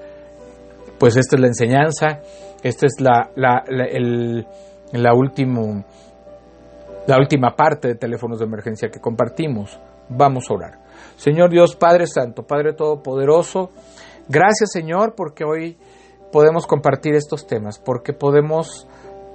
pues 0.98 1.16
esta 1.16 1.36
es 1.36 1.40
la 1.40 1.48
enseñanza, 1.48 2.20
esta 2.62 2.86
es 2.86 3.00
la, 3.00 3.30
la, 3.34 3.64
el, 3.66 4.46
la 4.92 5.14
último 5.14 5.84
la 7.08 7.16
última 7.16 7.56
parte 7.56 7.88
de 7.88 7.94
teléfonos 7.94 8.38
de 8.38 8.44
emergencia 8.44 8.90
que 8.90 9.00
compartimos. 9.00 9.80
Vamos 10.10 10.44
a 10.50 10.54
orar. 10.54 10.78
Señor 11.16 11.50
Dios 11.50 11.74
Padre 11.74 12.06
Santo, 12.06 12.46
Padre 12.46 12.74
Todopoderoso, 12.74 13.70
gracias 14.28 14.72
Señor 14.72 15.14
porque 15.16 15.42
hoy 15.42 15.78
podemos 16.30 16.66
compartir 16.66 17.14
estos 17.14 17.46
temas, 17.46 17.78
porque 17.78 18.12
podemos 18.12 18.86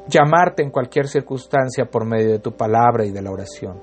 llamarte 0.08 0.62
en 0.62 0.70
cualquier 0.70 1.08
circunstancia 1.08 1.86
por 1.86 2.06
medio 2.06 2.34
de 2.34 2.40
tu 2.40 2.52
palabra 2.52 3.06
y 3.06 3.12
de 3.12 3.24
la 3.24 3.32
oración. 3.32 3.82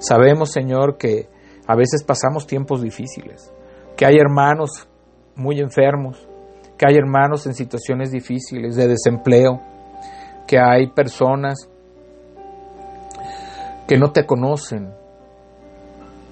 Sabemos 0.00 0.50
Señor 0.50 0.98
que 0.98 1.28
a 1.64 1.76
veces 1.76 2.02
pasamos 2.02 2.44
tiempos 2.44 2.82
difíciles, 2.82 3.52
que 3.96 4.04
hay 4.04 4.16
hermanos 4.16 4.88
muy 5.36 5.60
enfermos, 5.60 6.28
que 6.76 6.86
hay 6.88 6.96
hermanos 6.96 7.46
en 7.46 7.54
situaciones 7.54 8.10
difíciles 8.10 8.74
de 8.74 8.88
desempleo, 8.88 9.60
que 10.48 10.58
hay 10.58 10.88
personas 10.88 11.68
que 13.88 13.96
no 13.96 14.12
te 14.12 14.26
conocen. 14.26 14.92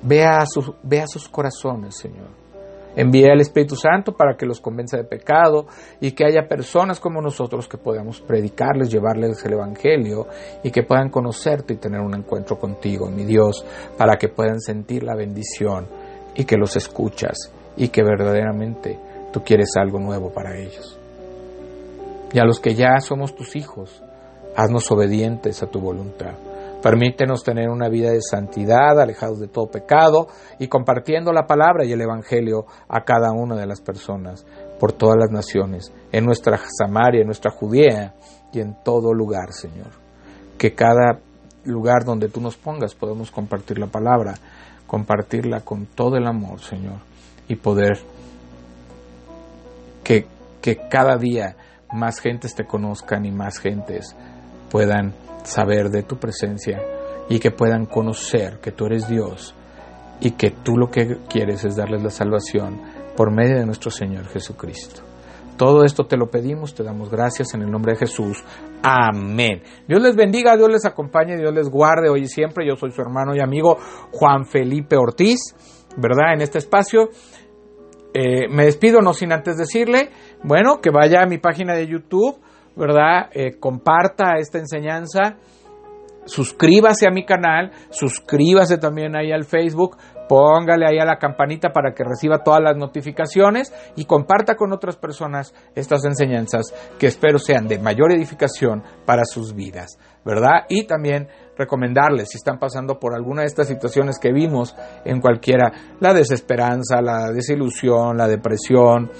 Vea 0.02 0.36
a 0.36 0.46
sus, 0.46 0.72
sus 1.06 1.28
corazones, 1.28 1.96
Señor. 1.96 2.28
Envía 2.94 3.32
al 3.32 3.40
Espíritu 3.40 3.76
Santo 3.76 4.12
para 4.12 4.36
que 4.36 4.46
los 4.46 4.60
convenza 4.60 4.96
de 4.96 5.04
pecado 5.04 5.66
y 6.00 6.12
que 6.12 6.24
haya 6.24 6.48
personas 6.48 7.00
como 7.00 7.20
nosotros 7.20 7.66
que 7.66 7.76
podamos 7.76 8.20
predicarles, 8.20 8.90
llevarles 8.90 9.44
el 9.44 9.54
Evangelio 9.54 10.26
y 10.62 10.70
que 10.70 10.82
puedan 10.82 11.10
conocerte 11.10 11.74
y 11.74 11.76
tener 11.76 12.00
un 12.00 12.14
encuentro 12.14 12.58
contigo, 12.58 13.10
mi 13.10 13.24
Dios, 13.24 13.64
para 13.98 14.16
que 14.16 14.28
puedan 14.28 14.60
sentir 14.60 15.02
la 15.02 15.14
bendición 15.14 15.88
y 16.34 16.44
que 16.44 16.56
los 16.56 16.76
escuchas 16.76 17.52
y 17.76 17.88
que 17.88 18.02
verdaderamente 18.02 18.98
tú 19.32 19.42
quieres 19.42 19.72
algo 19.76 19.98
nuevo 19.98 20.30
para 20.30 20.56
ellos. 20.56 20.98
Y 22.32 22.38
a 22.38 22.44
los 22.44 22.60
que 22.60 22.74
ya 22.74 22.98
somos 23.00 23.34
tus 23.34 23.56
hijos, 23.56 24.02
haznos 24.56 24.90
obedientes 24.90 25.62
a 25.62 25.66
tu 25.66 25.80
voluntad. 25.80 26.34
Permítenos 26.86 27.42
tener 27.42 27.68
una 27.68 27.88
vida 27.88 28.12
de 28.12 28.20
santidad, 28.22 29.00
alejados 29.00 29.40
de 29.40 29.48
todo 29.48 29.68
pecado 29.68 30.28
y 30.60 30.68
compartiendo 30.68 31.32
la 31.32 31.44
palabra 31.44 31.84
y 31.84 31.90
el 31.90 32.00
Evangelio 32.00 32.66
a 32.88 33.00
cada 33.00 33.32
una 33.32 33.56
de 33.56 33.66
las 33.66 33.80
personas 33.80 34.46
por 34.78 34.92
todas 34.92 35.16
las 35.18 35.32
naciones, 35.32 35.92
en 36.12 36.24
nuestra 36.24 36.60
Samaria, 36.78 37.22
en 37.22 37.26
nuestra 37.26 37.50
Judea 37.50 38.14
y 38.52 38.60
en 38.60 38.76
todo 38.84 39.12
lugar, 39.12 39.52
Señor. 39.52 39.88
Que 40.58 40.76
cada 40.76 41.18
lugar 41.64 42.04
donde 42.04 42.28
tú 42.28 42.40
nos 42.40 42.56
pongas 42.56 42.94
podamos 42.94 43.32
compartir 43.32 43.80
la 43.80 43.88
palabra, 43.88 44.34
compartirla 44.86 45.62
con 45.62 45.86
todo 45.86 46.16
el 46.16 46.28
amor, 46.28 46.60
Señor, 46.60 47.00
y 47.48 47.56
poder 47.56 47.98
que, 50.04 50.24
que 50.62 50.86
cada 50.88 51.16
día 51.16 51.56
más 51.92 52.20
gentes 52.20 52.54
te 52.54 52.64
conozcan 52.64 53.24
y 53.24 53.32
más 53.32 53.58
gentes 53.58 54.14
puedan 54.70 55.25
saber 55.46 55.90
de 55.90 56.02
tu 56.02 56.16
presencia 56.16 56.82
y 57.28 57.38
que 57.38 57.50
puedan 57.50 57.86
conocer 57.86 58.58
que 58.60 58.72
tú 58.72 58.86
eres 58.86 59.08
Dios 59.08 59.54
y 60.20 60.32
que 60.32 60.50
tú 60.50 60.76
lo 60.76 60.90
que 60.90 61.18
quieres 61.28 61.64
es 61.64 61.76
darles 61.76 62.02
la 62.02 62.10
salvación 62.10 62.80
por 63.16 63.30
medio 63.30 63.58
de 63.58 63.66
nuestro 63.66 63.90
Señor 63.90 64.26
Jesucristo. 64.26 65.02
Todo 65.56 65.84
esto 65.84 66.04
te 66.04 66.18
lo 66.18 66.30
pedimos, 66.30 66.74
te 66.74 66.82
damos 66.82 67.10
gracias 67.10 67.54
en 67.54 67.62
el 67.62 67.70
nombre 67.70 67.92
de 67.92 68.00
Jesús. 68.00 68.44
Amén. 68.82 69.62
Dios 69.88 70.02
les 70.02 70.14
bendiga, 70.14 70.56
Dios 70.56 70.70
les 70.70 70.84
acompañe, 70.84 71.36
Dios 71.36 71.54
les 71.54 71.70
guarde 71.70 72.10
hoy 72.10 72.22
y 72.22 72.28
siempre. 72.28 72.66
Yo 72.66 72.76
soy 72.76 72.90
su 72.90 73.00
hermano 73.00 73.34
y 73.34 73.40
amigo 73.40 73.78
Juan 74.12 74.44
Felipe 74.44 74.96
Ortiz, 74.96 75.38
¿verdad? 75.96 76.34
En 76.34 76.42
este 76.42 76.58
espacio. 76.58 77.08
Eh, 78.12 78.48
me 78.50 78.66
despido 78.66 79.00
no 79.00 79.14
sin 79.14 79.32
antes 79.32 79.56
decirle, 79.56 80.10
bueno, 80.42 80.80
que 80.80 80.90
vaya 80.90 81.22
a 81.22 81.26
mi 81.26 81.38
página 81.38 81.74
de 81.74 81.86
YouTube 81.86 82.38
¿verdad? 82.76 83.30
Eh, 83.32 83.58
comparta 83.58 84.38
esta 84.38 84.58
enseñanza, 84.58 85.36
suscríbase 86.26 87.06
a 87.06 87.10
mi 87.10 87.24
canal, 87.24 87.72
suscríbase 87.90 88.78
también 88.78 89.16
ahí 89.16 89.32
al 89.32 89.44
Facebook, 89.44 89.96
póngale 90.28 90.86
ahí 90.86 90.98
a 90.98 91.04
la 91.04 91.18
campanita 91.18 91.70
para 91.72 91.94
que 91.94 92.04
reciba 92.04 92.42
todas 92.42 92.60
las 92.60 92.76
notificaciones 92.76 93.72
y 93.94 94.04
comparta 94.04 94.56
con 94.56 94.72
otras 94.72 94.96
personas 94.96 95.54
estas 95.74 96.04
enseñanzas 96.04 96.74
que 96.98 97.06
espero 97.06 97.38
sean 97.38 97.68
de 97.68 97.78
mayor 97.78 98.12
edificación 98.12 98.82
para 99.04 99.24
sus 99.24 99.54
vidas, 99.54 99.98
¿verdad? 100.24 100.64
Y 100.68 100.86
también 100.86 101.28
recomendarles 101.56 102.30
si 102.30 102.38
están 102.38 102.58
pasando 102.58 102.98
por 102.98 103.14
alguna 103.14 103.42
de 103.42 103.48
estas 103.48 103.68
situaciones 103.68 104.18
que 104.18 104.32
vimos 104.32 104.76
en 105.04 105.20
cualquiera, 105.20 105.72
la 106.00 106.12
desesperanza, 106.12 107.00
la 107.00 107.30
desilusión, 107.30 108.16
la 108.16 108.28
depresión, 108.28 109.10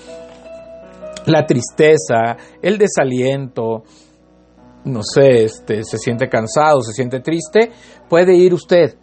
la 1.27 1.45
tristeza, 1.45 2.39
el 2.63 2.79
desaliento, 2.79 3.83
no 4.85 5.03
sé, 5.03 5.45
este, 5.45 5.85
se 5.85 5.99
siente 5.99 6.29
cansado, 6.29 6.81
se 6.81 6.93
siente 6.93 7.21
triste, 7.21 7.71
puede 8.09 8.35
ir 8.35 8.55
usted 8.55 8.97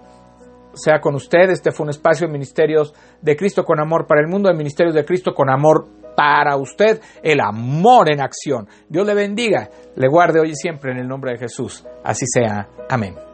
sea 0.72 1.00
con 1.00 1.14
usted. 1.14 1.50
Este 1.50 1.72
fue 1.72 1.84
un 1.84 1.90
espacio 1.90 2.26
de 2.26 2.32
ministerios 2.32 2.94
de 3.20 3.36
Cristo 3.36 3.64
con 3.64 3.80
amor 3.80 4.06
para 4.06 4.22
el 4.22 4.28
mundo, 4.28 4.48
de 4.48 4.56
ministerios 4.56 4.94
de 4.94 5.04
Cristo 5.04 5.34
con 5.34 5.50
amor 5.50 5.86
para 6.16 6.56
usted, 6.56 7.00
el 7.22 7.40
amor 7.40 8.10
en 8.10 8.20
acción. 8.20 8.68
Dios 8.88 9.06
le 9.06 9.14
bendiga, 9.14 9.68
le 9.96 10.08
guarde 10.08 10.40
hoy 10.40 10.50
y 10.50 10.54
siempre 10.54 10.92
en 10.92 10.98
el 10.98 11.08
nombre 11.08 11.32
de 11.32 11.38
Jesús. 11.38 11.84
Así 12.04 12.24
sea. 12.26 12.68
Amén. 12.88 13.33